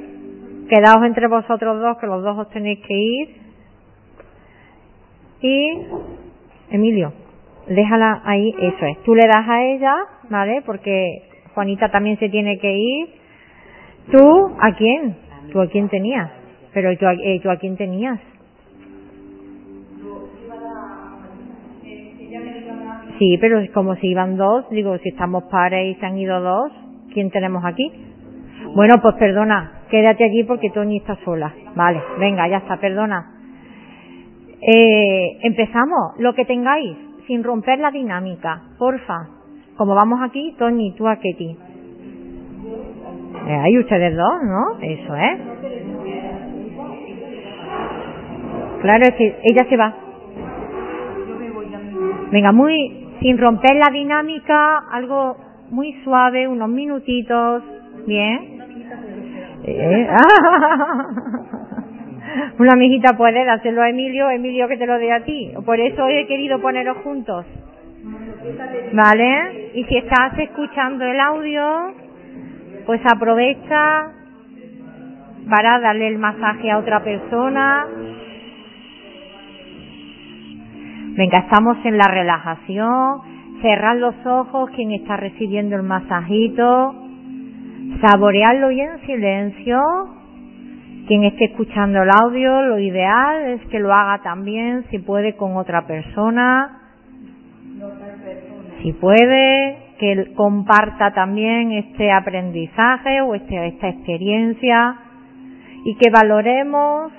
[0.69, 3.29] Quedaos entre vosotros dos, que los dos os tenéis que ir.
[5.41, 5.77] Y,
[6.71, 7.13] Emilio,
[7.67, 9.03] déjala ahí, eso es.
[9.03, 9.95] Tú le das a ella,
[10.29, 10.63] ¿vale?
[10.65, 11.23] Porque
[11.53, 13.07] Juanita también se tiene que ir.
[14.11, 15.15] ¿Tú a quién?
[15.51, 16.31] ¿Tú a quién tenías?
[16.73, 18.19] Pero ¿tú a, eh, ¿tú a quién tenías?
[23.17, 26.41] Sí, pero es como si iban dos, digo, si estamos pares y se han ido
[26.41, 26.71] dos,
[27.13, 27.91] ¿quién tenemos aquí?
[28.75, 31.53] Bueno, pues perdona, quédate aquí porque Toñi está sola.
[31.75, 33.31] Vale, venga, ya está, perdona.
[34.61, 36.97] Eh, empezamos, lo que tengáis,
[37.27, 39.29] sin romper la dinámica, porfa.
[39.77, 41.57] Como vamos aquí, Toñi, tú a Ketty.
[43.47, 44.79] Eh, hay ustedes dos, ¿no?
[44.81, 45.39] Eso es.
[48.81, 49.95] Claro, es que ella se va.
[52.31, 55.37] Venga, muy, sin romper la dinámica, algo
[55.71, 57.63] muy suave, unos minutitos,
[58.05, 58.61] bien.
[59.63, 60.07] Eh,
[62.59, 65.53] Una amiguita puede dárselo a Emilio, Emilio que te lo dé a ti.
[65.65, 67.45] Por eso he querido poneros juntos.
[68.93, 69.71] ¿Vale?
[69.73, 71.93] Y si estás escuchando el audio,
[72.85, 74.11] pues aprovecha
[75.49, 77.87] para darle el masaje a otra persona.
[81.15, 83.21] Venga, estamos en la relajación.
[83.61, 86.93] Cerrad los ojos quien está recibiendo el masajito.
[88.01, 89.81] Saborearlo y en silencio.
[91.07, 95.55] Quien esté escuchando el audio, lo ideal es que lo haga también, si puede, con
[95.55, 96.81] otra persona.
[98.81, 104.97] Si puede, que comparta también este aprendizaje o este, esta experiencia
[105.85, 107.13] y que valoremos,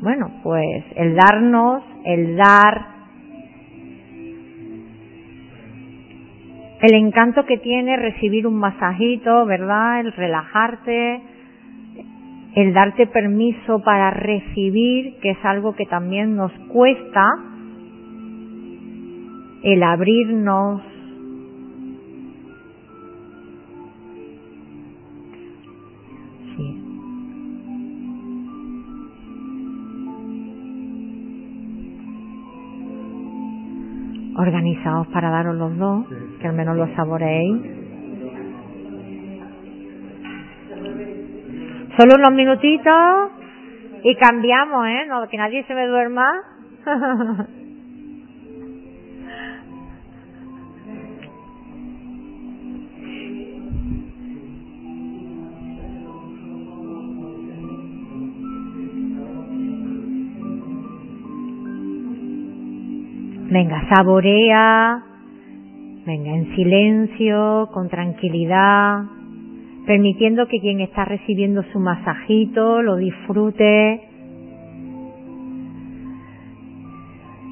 [0.00, 2.95] bueno, pues el darnos, el dar,
[6.82, 10.00] el encanto que tiene recibir un masajito, ¿verdad?
[10.00, 11.22] El relajarte,
[12.54, 17.24] el darte permiso para recibir, que es algo que también nos cuesta,
[19.62, 20.82] el abrirnos,
[26.56, 26.82] sí.
[35.12, 36.06] para daros los dos,
[36.40, 37.62] que al menos lo saboreéis.
[41.98, 43.30] Solo unos minutitos
[44.02, 45.06] y cambiamos, ¿eh?
[45.08, 46.26] No, que nadie se me duerma.
[63.48, 65.05] Venga, saborea,
[66.06, 69.02] venga, en silencio, con tranquilidad,
[69.86, 74.00] permitiendo que quien está recibiendo su masajito lo disfrute.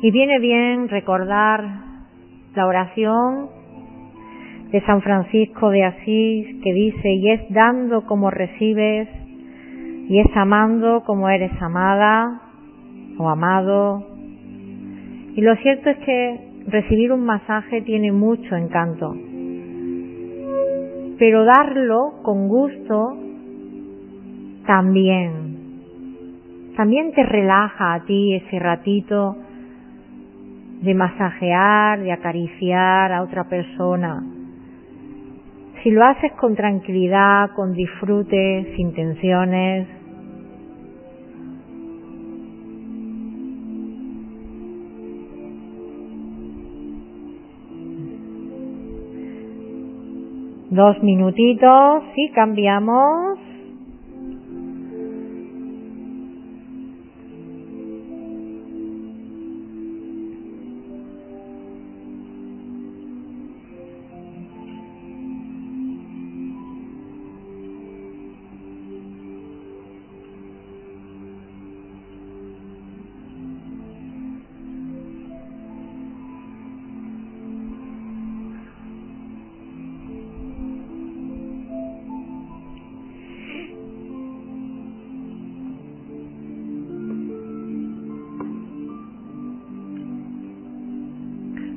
[0.03, 1.65] Y viene bien recordar
[2.55, 3.49] la oración
[4.71, 9.09] de San Francisco de Asís que dice, y es dando como recibes,
[10.09, 12.41] y es amando como eres amada
[13.19, 14.07] o amado.
[15.35, 19.15] Y lo cierto es que recibir un masaje tiene mucho encanto,
[21.19, 23.17] pero darlo con gusto
[24.67, 25.45] también.
[26.77, 29.37] También te relaja a ti ese ratito
[30.83, 34.23] de masajear, de acariciar a otra persona.
[35.83, 39.87] Si lo haces con tranquilidad, con disfrute, sin tensiones,
[50.75, 53.39] Dos minutitos y cambiamos.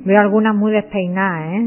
[0.07, 1.61] Veo algunas muy despeinadas, ¿eh?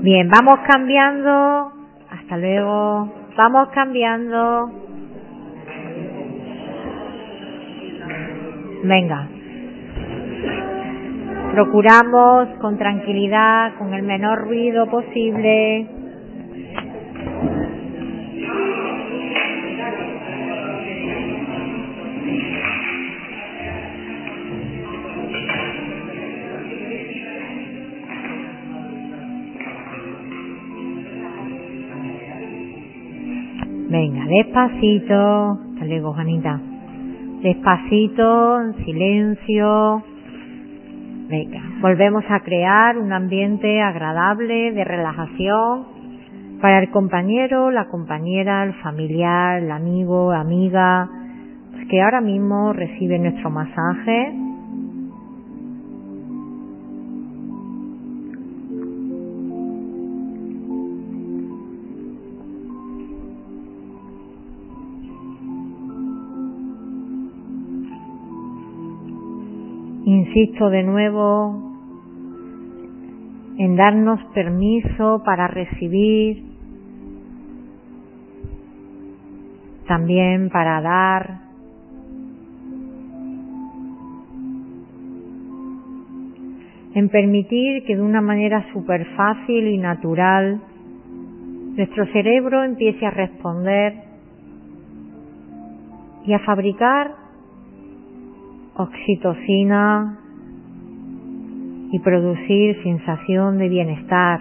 [0.00, 1.72] Bien, vamos cambiando.
[2.10, 3.12] Hasta luego.
[3.36, 4.70] Vamos cambiando.
[8.82, 9.28] Venga.
[11.52, 16.07] Procuramos con tranquilidad, con el menor ruido posible.
[33.98, 35.58] Venga, despacito.
[35.72, 36.60] Hasta luego, Juanita.
[37.42, 40.04] Despacito, en silencio.
[41.28, 45.84] Venga, volvemos a crear un ambiente agradable de relajación
[46.62, 51.10] para el compañero, la compañera, el familiar, el amigo, amiga,
[51.90, 54.47] que ahora mismo recibe nuestro masaje
[70.28, 71.72] Insisto de nuevo
[73.56, 76.44] en darnos permiso para recibir,
[79.86, 81.40] también para dar.
[86.94, 90.60] En permitir que de una manera súper fácil y natural
[91.74, 93.94] nuestro cerebro empiece a responder
[96.26, 97.27] y a fabricar
[98.78, 100.18] oxitocina
[101.90, 104.40] y producir sensación de bienestar.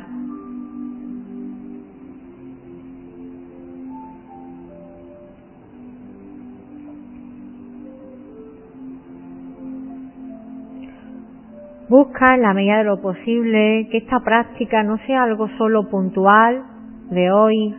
[11.90, 16.64] Busca en la medida de lo posible que esta práctica no sea algo solo puntual
[17.10, 17.76] de hoy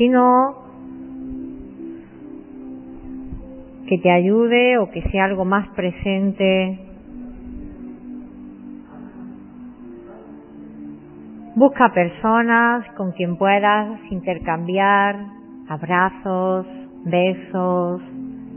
[0.00, 0.54] sino
[3.86, 6.78] que te ayude o que sea algo más presente.
[11.54, 15.16] Busca personas con quien puedas intercambiar
[15.68, 16.66] abrazos,
[17.04, 18.00] besos,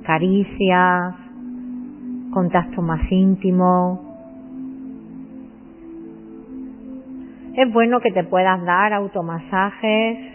[0.06, 1.14] caricias,
[2.32, 4.00] contacto más íntimo.
[7.58, 10.33] Es bueno que te puedas dar automasajes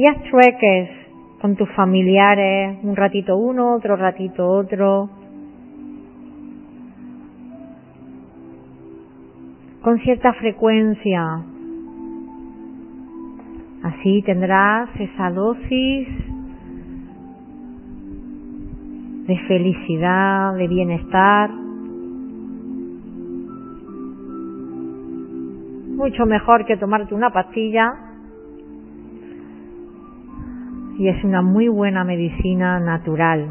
[0.00, 0.88] y haz trueques
[1.42, 5.10] con tus familiares, un ratito uno, otro ratito otro,
[9.82, 11.42] con cierta frecuencia.
[13.82, 16.08] Así tendrás esa dosis
[19.26, 21.50] de felicidad, de bienestar,
[25.94, 28.09] mucho mejor que tomarte una pastilla
[31.00, 33.48] y es una muy buena medicina natural.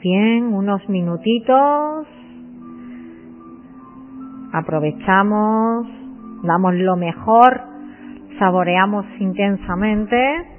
[0.00, 2.06] Bien, unos minutitos
[4.54, 5.86] aprovechamos,
[6.44, 7.60] damos lo mejor,
[8.38, 10.53] saboreamos intensamente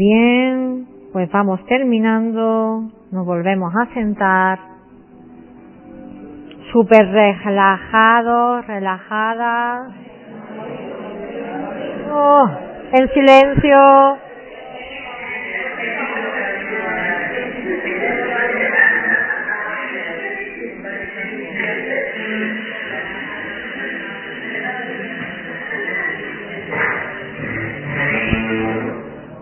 [0.00, 4.58] bien, pues vamos terminando, nos volvemos a sentar,
[6.72, 9.92] súper relajados, relajadas.
[12.12, 12.48] Oh,
[12.92, 14.29] en silencio.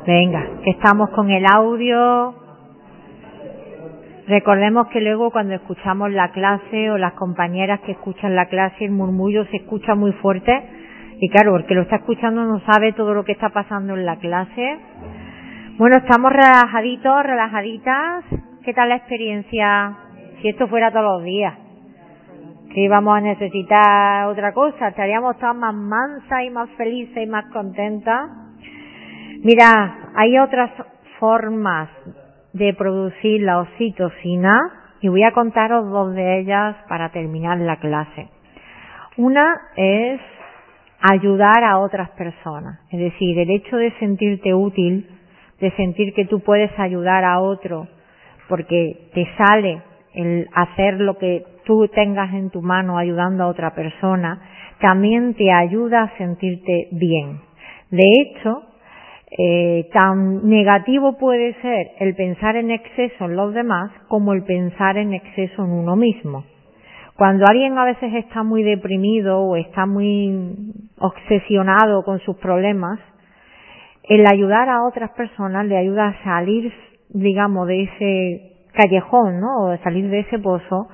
[0.09, 2.35] Venga, que estamos con el audio.
[4.27, 8.93] Recordemos que luego cuando escuchamos la clase o las compañeras que escuchan la clase, el
[8.93, 10.63] murmullo se escucha muy fuerte.
[11.21, 14.17] Y claro, porque lo está escuchando no sabe todo lo que está pasando en la
[14.17, 14.79] clase.
[15.77, 18.25] Bueno, estamos relajaditos, relajaditas.
[18.65, 19.95] ¿Qué tal la experiencia?
[20.41, 21.53] Si esto fuera todos los días,
[22.73, 27.45] que íbamos a necesitar otra cosa, estaríamos todas más mansas y más felices y más
[27.53, 28.48] contentas.
[29.45, 30.71] Mira, hay otras
[31.21, 31.89] formas
[32.53, 34.59] de producir la oxitocina
[35.01, 38.29] y voy a contaros dos de ellas para terminar la clase.
[39.17, 40.21] Una es
[41.01, 45.07] ayudar a otras personas, es decir, el hecho de sentirte útil,
[45.61, 47.87] de sentir que tú puedes ayudar a otro
[48.49, 49.83] porque te sale
[50.15, 54.41] el hacer lo que tú tengas en tu mano ayudando a otra persona,
[54.81, 57.41] también te ayuda a sentirte bien.
[57.91, 58.68] De hecho,
[59.31, 64.97] eh, tan negativo puede ser el pensar en exceso en los demás como el pensar
[64.97, 66.45] en exceso en uno mismo.
[67.17, 73.01] Cuando alguien a veces está muy deprimido o está muy obsesionado con sus problemas,
[74.05, 76.73] el ayudar a otras personas le ayuda a salir,
[77.11, 79.65] digamos, de ese callejón, ¿no?
[79.65, 80.89] O de salir de ese pozo,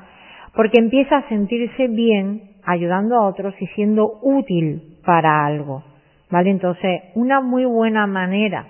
[0.56, 5.85] porque empieza a sentirse bien ayudando a otros y siendo útil para algo.
[6.30, 6.51] ¿Vale?
[6.51, 8.66] Entonces, una muy buena manera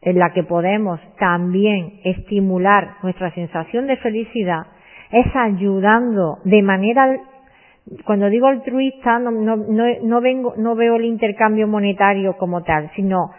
[0.00, 4.66] en la que podemos también estimular nuestra sensación de felicidad
[5.10, 7.20] es ayudando de manera
[8.04, 12.90] cuando digo altruista no, no, no, no, vengo, no veo el intercambio monetario como tal,
[12.96, 13.30] sino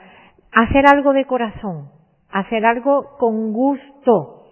[0.51, 1.89] hacer algo de corazón,
[2.31, 4.43] hacer algo con gusto.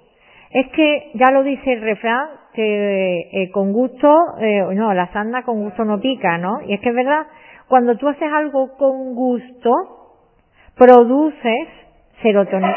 [0.49, 5.43] Es que ya lo dice el refrán que eh, con gusto, eh, no, la sanda
[5.43, 6.61] con gusto no pica, ¿no?
[6.67, 7.25] Y es que es verdad,
[7.67, 9.71] cuando tú haces algo con gusto,
[10.77, 11.67] produces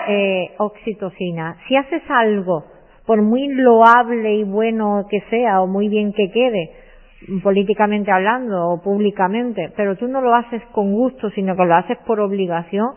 [0.09, 1.57] eh, oxitocina.
[1.69, 2.65] Si haces algo,
[3.07, 6.73] por muy loable y bueno que sea, o muy bien que quede,
[7.43, 11.99] políticamente hablando o públicamente, pero tú no lo haces con gusto, sino que lo haces
[12.07, 12.91] por obligación,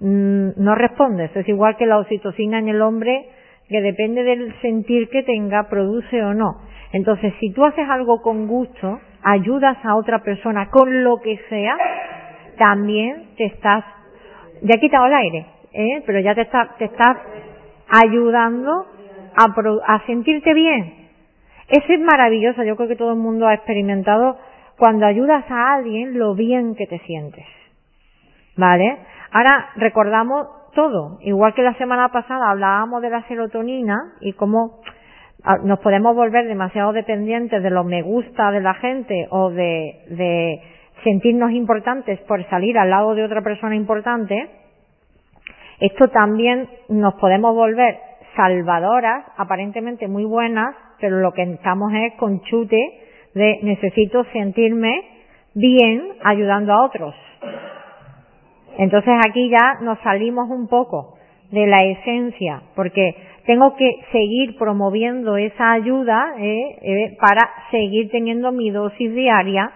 [0.00, 1.34] mm, no respondes.
[1.34, 3.28] Es igual que la oxitocina en el hombre,
[3.68, 6.60] que depende del sentir que tenga, produce o no.
[6.92, 11.76] Entonces, si tú haces algo con gusto, ayudas a otra persona con lo que sea,
[12.58, 13.84] también te estás,
[14.62, 16.02] ya he quitado el aire, ¿eh?
[16.06, 16.48] pero ya te,
[16.78, 17.16] te estás
[17.88, 18.86] ayudando
[19.36, 21.08] a, a sentirte bien.
[21.68, 24.38] Eso es maravilloso, yo creo que todo el mundo ha experimentado
[24.78, 27.46] cuando ayudas a alguien lo bien que te sientes.
[28.56, 28.96] ¿Vale?
[29.32, 34.82] Ahora recordamos todo, igual que la semana pasada hablábamos de la serotonina y cómo
[35.64, 40.60] nos podemos volver demasiado dependientes de los me gusta de la gente o de, de
[41.04, 44.48] sentirnos importantes por salir al lado de otra persona importante,
[45.80, 47.98] esto también nos podemos volver
[48.34, 53.00] salvadoras, aparentemente muy buenas, pero lo que estamos es con chute
[53.34, 55.02] de necesito sentirme
[55.54, 57.14] bien ayudando a otros.
[58.78, 61.16] Entonces aquí ya nos salimos un poco
[61.50, 63.14] de la esencia, porque
[63.46, 69.70] tengo que seguir promoviendo esa ayuda eh, eh, para seguir teniendo mi dosis diaria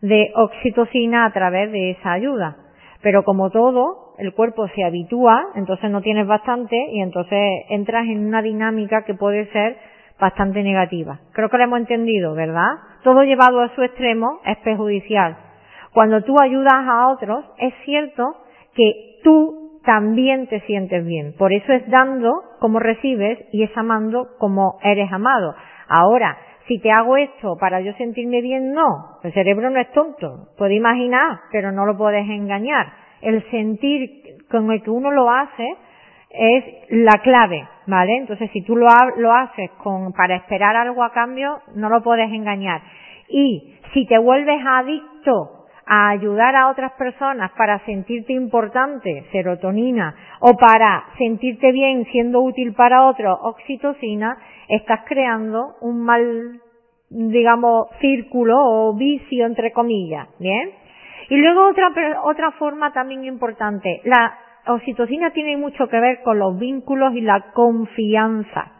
[0.00, 2.56] de oxitocina a través de esa ayuda.
[3.02, 8.26] Pero como todo, el cuerpo se habitúa, entonces no tienes bastante y entonces entras en
[8.26, 9.76] una dinámica que puede ser
[10.20, 11.20] bastante negativa.
[11.32, 12.70] Creo que lo hemos entendido, ¿verdad?
[13.04, 15.36] Todo llevado a su extremo es perjudicial.
[15.92, 18.36] Cuando tú ayudas a otros, es cierto
[18.74, 19.57] que tú
[19.88, 21.32] también te sientes bien.
[21.38, 25.54] Por eso es dando como recibes y es amando como eres amado.
[25.88, 26.36] Ahora,
[26.66, 29.16] si te hago esto para yo sentirme bien, no.
[29.22, 30.48] El cerebro no es tonto.
[30.58, 32.86] Puede imaginar, pero no lo puedes engañar.
[33.22, 35.66] El sentir con el que uno lo hace
[36.28, 38.14] es la clave, ¿vale?
[38.18, 42.30] Entonces, si tú lo, lo haces con, para esperar algo a cambio, no lo puedes
[42.30, 42.82] engañar.
[43.30, 45.57] Y si te vuelves adicto
[45.90, 52.74] a ayudar a otras personas para sentirte importante, serotonina, o para sentirte bien siendo útil
[52.74, 54.36] para otros, oxitocina,
[54.68, 56.60] estás creando un mal,
[57.08, 60.72] digamos, círculo o vicio, entre comillas, ¿bien?
[61.30, 61.90] Y luego otra,
[62.22, 67.50] otra forma también importante, la oxitocina tiene mucho que ver con los vínculos y la
[67.52, 68.72] confianza.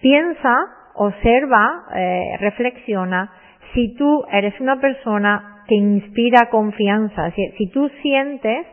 [0.00, 0.56] Piensa,
[0.94, 3.30] observa, eh, reflexiona,
[3.74, 8.66] si tú eres una persona que inspira confianza, si, si tú sientes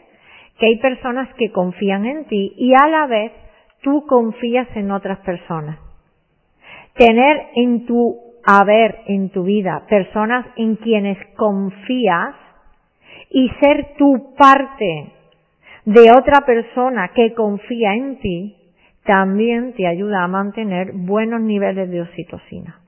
[0.59, 3.31] que hay personas que confían en ti y a la vez
[3.81, 5.79] tú confías en otras personas.
[6.95, 12.35] Tener en tu haber, en tu vida, personas en quienes confías
[13.29, 15.13] y ser tu parte
[15.85, 18.55] de otra persona que confía en ti
[19.05, 22.81] también te ayuda a mantener buenos niveles de oxitocina.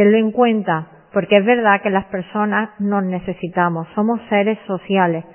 [0.00, 5.26] Tenlo en cuenta, porque es verdad que las personas nos necesitamos, somos seres sociales.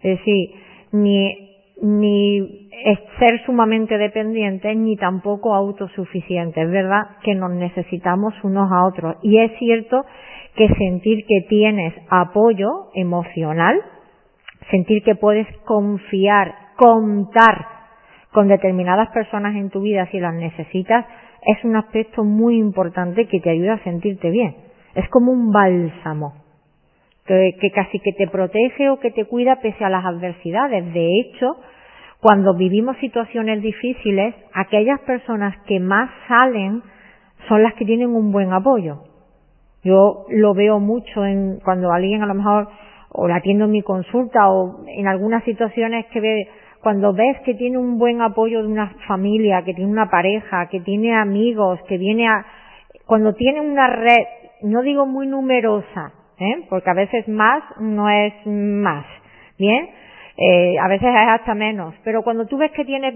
[0.00, 0.50] Es decir,
[0.92, 1.34] ni,
[1.82, 2.70] ni
[3.18, 6.64] ser sumamente dependientes ni tampoco autosuficientes.
[6.64, 9.16] Es verdad que nos necesitamos unos a otros.
[9.20, 10.04] Y es cierto
[10.54, 13.80] que sentir que tienes apoyo emocional,
[14.70, 17.66] sentir que puedes confiar, contar
[18.30, 21.04] con determinadas personas en tu vida si las necesitas,
[21.46, 24.56] es un aspecto muy importante que te ayuda a sentirte bien.
[24.94, 26.34] Es como un bálsamo
[27.26, 30.92] que, casi que te protege o que te cuida pese a las adversidades.
[30.92, 31.56] De hecho,
[32.20, 36.82] cuando vivimos situaciones difíciles, aquellas personas que más salen
[37.48, 39.04] son las que tienen un buen apoyo.
[39.82, 42.68] Yo lo veo mucho en cuando alguien a lo mejor
[43.10, 46.48] o la atiendo en mi consulta o en algunas situaciones que ve
[46.84, 50.80] cuando ves que tiene un buen apoyo de una familia, que tiene una pareja, que
[50.80, 52.44] tiene amigos, que viene a
[53.06, 54.26] cuando tiene una red,
[54.62, 56.66] no digo muy numerosa, ¿eh?
[56.68, 59.06] porque a veces más no es más,
[59.58, 59.88] bien,
[60.36, 63.14] eh, a veces es hasta menos, pero cuando tú ves que tienes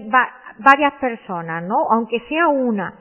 [0.57, 1.75] varias personas, ¿no?
[1.91, 2.95] Aunque sea una,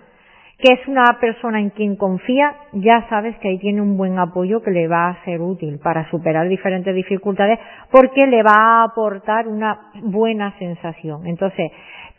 [0.59, 4.60] que es una persona en quien confía, ya sabes que ahí tiene un buen apoyo
[4.60, 7.60] que le va a ser útil para superar diferentes dificultades
[7.93, 11.28] porque le va a aportar una buena sensación.
[11.28, 11.70] Entonces,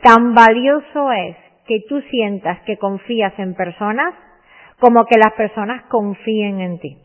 [0.02, 1.36] tan valioso es
[1.68, 4.14] que tú sientas que confías en personas
[4.80, 6.98] como que las personas confíen en ti.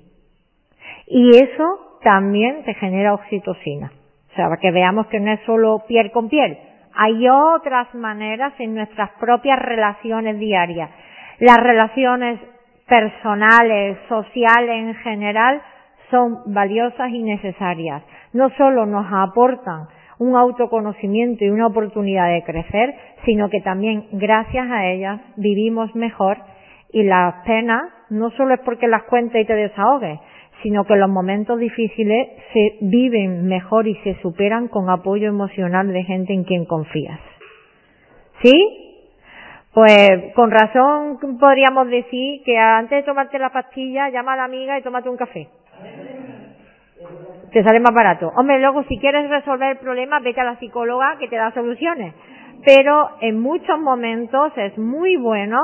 [1.09, 3.90] Y eso también te genera oxitocina.
[4.31, 6.56] O sea, que veamos que no es solo piel con piel.
[6.94, 10.90] Hay otras maneras en nuestras propias relaciones diarias
[11.40, 12.40] las relaciones
[12.86, 15.62] personales, sociales en general,
[16.11, 18.02] son valiosas y necesarias.
[18.32, 19.89] No solo nos aportan
[20.19, 22.94] un autoconocimiento y una oportunidad de crecer,
[23.24, 26.39] sino que también gracias a ellas vivimos mejor
[26.93, 30.20] y las penas no solo es porque las cuentes y te desahogues,
[30.62, 36.05] sino que los momentos difíciles se viven mejor y se superan con apoyo emocional de
[36.05, 37.19] gente en quien confías.
[38.43, 38.84] ¿Sí?
[39.74, 44.78] Pues con razón podríamos decir que antes de tomarte la pastilla, llama a la amiga
[44.78, 45.48] y tómate un café.
[47.52, 48.30] Te sale más barato.
[48.36, 52.14] Hombre, luego si quieres resolver el problema, vete a la psicóloga que te da soluciones.
[52.64, 55.59] Pero en muchos momentos es muy bueno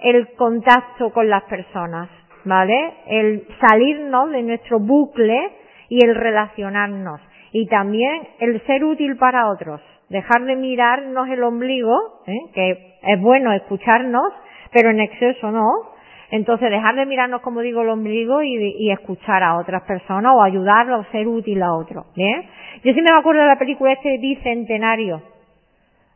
[0.00, 2.08] el contacto con las personas,
[2.44, 2.94] ¿vale?
[3.06, 5.52] El salirnos de nuestro bucle
[5.88, 7.20] y el relacionarnos.
[7.52, 9.80] Y también el ser útil para otros
[10.12, 12.38] dejar de mirarnos el ombligo, ¿eh?
[12.54, 14.32] que es bueno escucharnos,
[14.72, 15.92] pero en exceso no.
[16.30, 21.06] Entonces dejar de mirarnos, como digo, el ombligo y, escuchar a otras personas o ayudarlos
[21.06, 22.06] o ser útil a otros.
[22.16, 22.42] ¿bien?
[22.82, 25.20] Yo sí me acuerdo de la película este Bicentenario.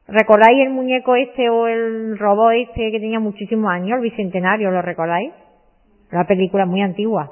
[0.09, 4.81] ¿Recordáis el muñeco este o el robot este que tenía muchísimos años, el Bicentenario, lo
[4.81, 5.33] recordáis?
[6.11, 7.31] La película muy antigua.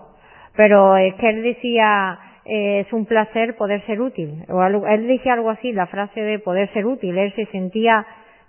[0.57, 4.45] Pero es que él decía, eh, es un placer poder ser útil.
[4.49, 7.17] O él decía algo así, la frase de poder ser útil.
[7.17, 8.05] Él se sentía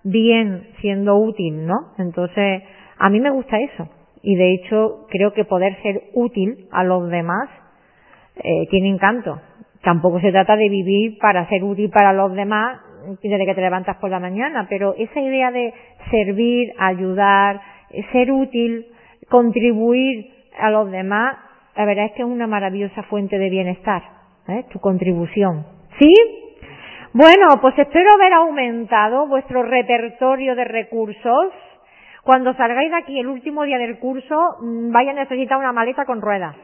[0.06, 1.92] bien siendo útil, ¿no?
[1.98, 2.64] Entonces,
[2.98, 3.90] a mí me gusta eso.
[4.22, 7.50] Y de hecho, creo que poder ser útil a los demás
[8.36, 9.42] eh, tiene encanto.
[9.84, 12.80] Tampoco se trata de vivir para ser útil para los demás
[13.22, 15.72] desde que te levantas por la mañana, pero esa idea de
[16.10, 17.62] servir, ayudar,
[18.12, 18.88] ser útil,
[19.30, 20.26] contribuir
[20.60, 21.38] a los demás,
[21.76, 24.02] la verdad es que es una maravillosa fuente de bienestar,
[24.48, 24.66] ¿eh?
[24.72, 25.68] tu contribución.
[26.00, 26.14] ¿Sí?
[27.18, 31.54] Bueno, pues espero haber aumentado vuestro repertorio de recursos.
[32.24, 36.04] Cuando salgáis de aquí el último día del curso, mm, vaya a necesitar una maleta
[36.04, 36.58] con ruedas.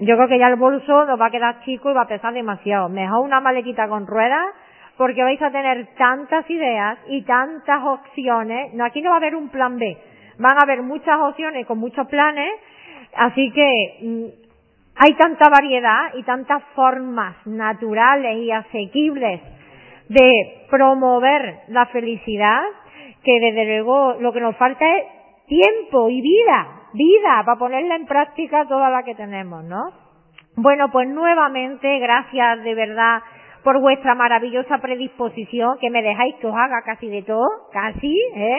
[0.00, 2.34] Yo creo que ya el bolso nos va a quedar chico y va a pesar
[2.34, 2.88] demasiado.
[2.88, 4.46] Mejor una maletita con ruedas
[4.96, 8.72] porque vais a tener tantas ideas y tantas opciones.
[8.74, 9.98] No, aquí no va a haber un plan B.
[10.38, 12.52] Van a haber muchas opciones con muchos planes
[13.14, 14.47] Así que mm,
[14.98, 19.40] hay tanta variedad y tantas formas naturales y asequibles
[20.08, 22.62] de promover la felicidad
[23.22, 25.04] que desde luego lo que nos falta es
[25.46, 29.92] tiempo y vida, vida para ponerla en práctica toda la que tenemos, ¿no?
[30.56, 33.22] Bueno, pues nuevamente gracias de verdad
[33.62, 38.58] por vuestra maravillosa predisposición, que me dejáis que os haga casi de todo, casi, ¿eh?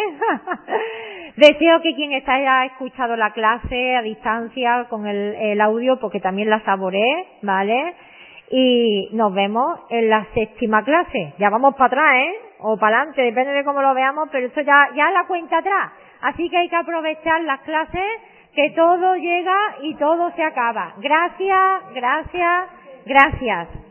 [1.38, 6.49] Deseo que quien está haya escuchado la clase a distancia con el, audio, porque también
[6.49, 7.95] la saboré, ¿vale?
[8.51, 11.34] Y nos vemos en la séptima clase.
[11.38, 12.34] Ya vamos para atrás, ¿eh?
[12.59, 15.91] O para adelante, depende de cómo lo veamos, pero eso ya, ya la cuenta atrás.
[16.21, 18.03] Así que hay que aprovechar las clases,
[18.53, 20.93] que todo llega y todo se acaba.
[20.97, 22.69] Gracias, gracias,
[23.05, 23.89] gracias.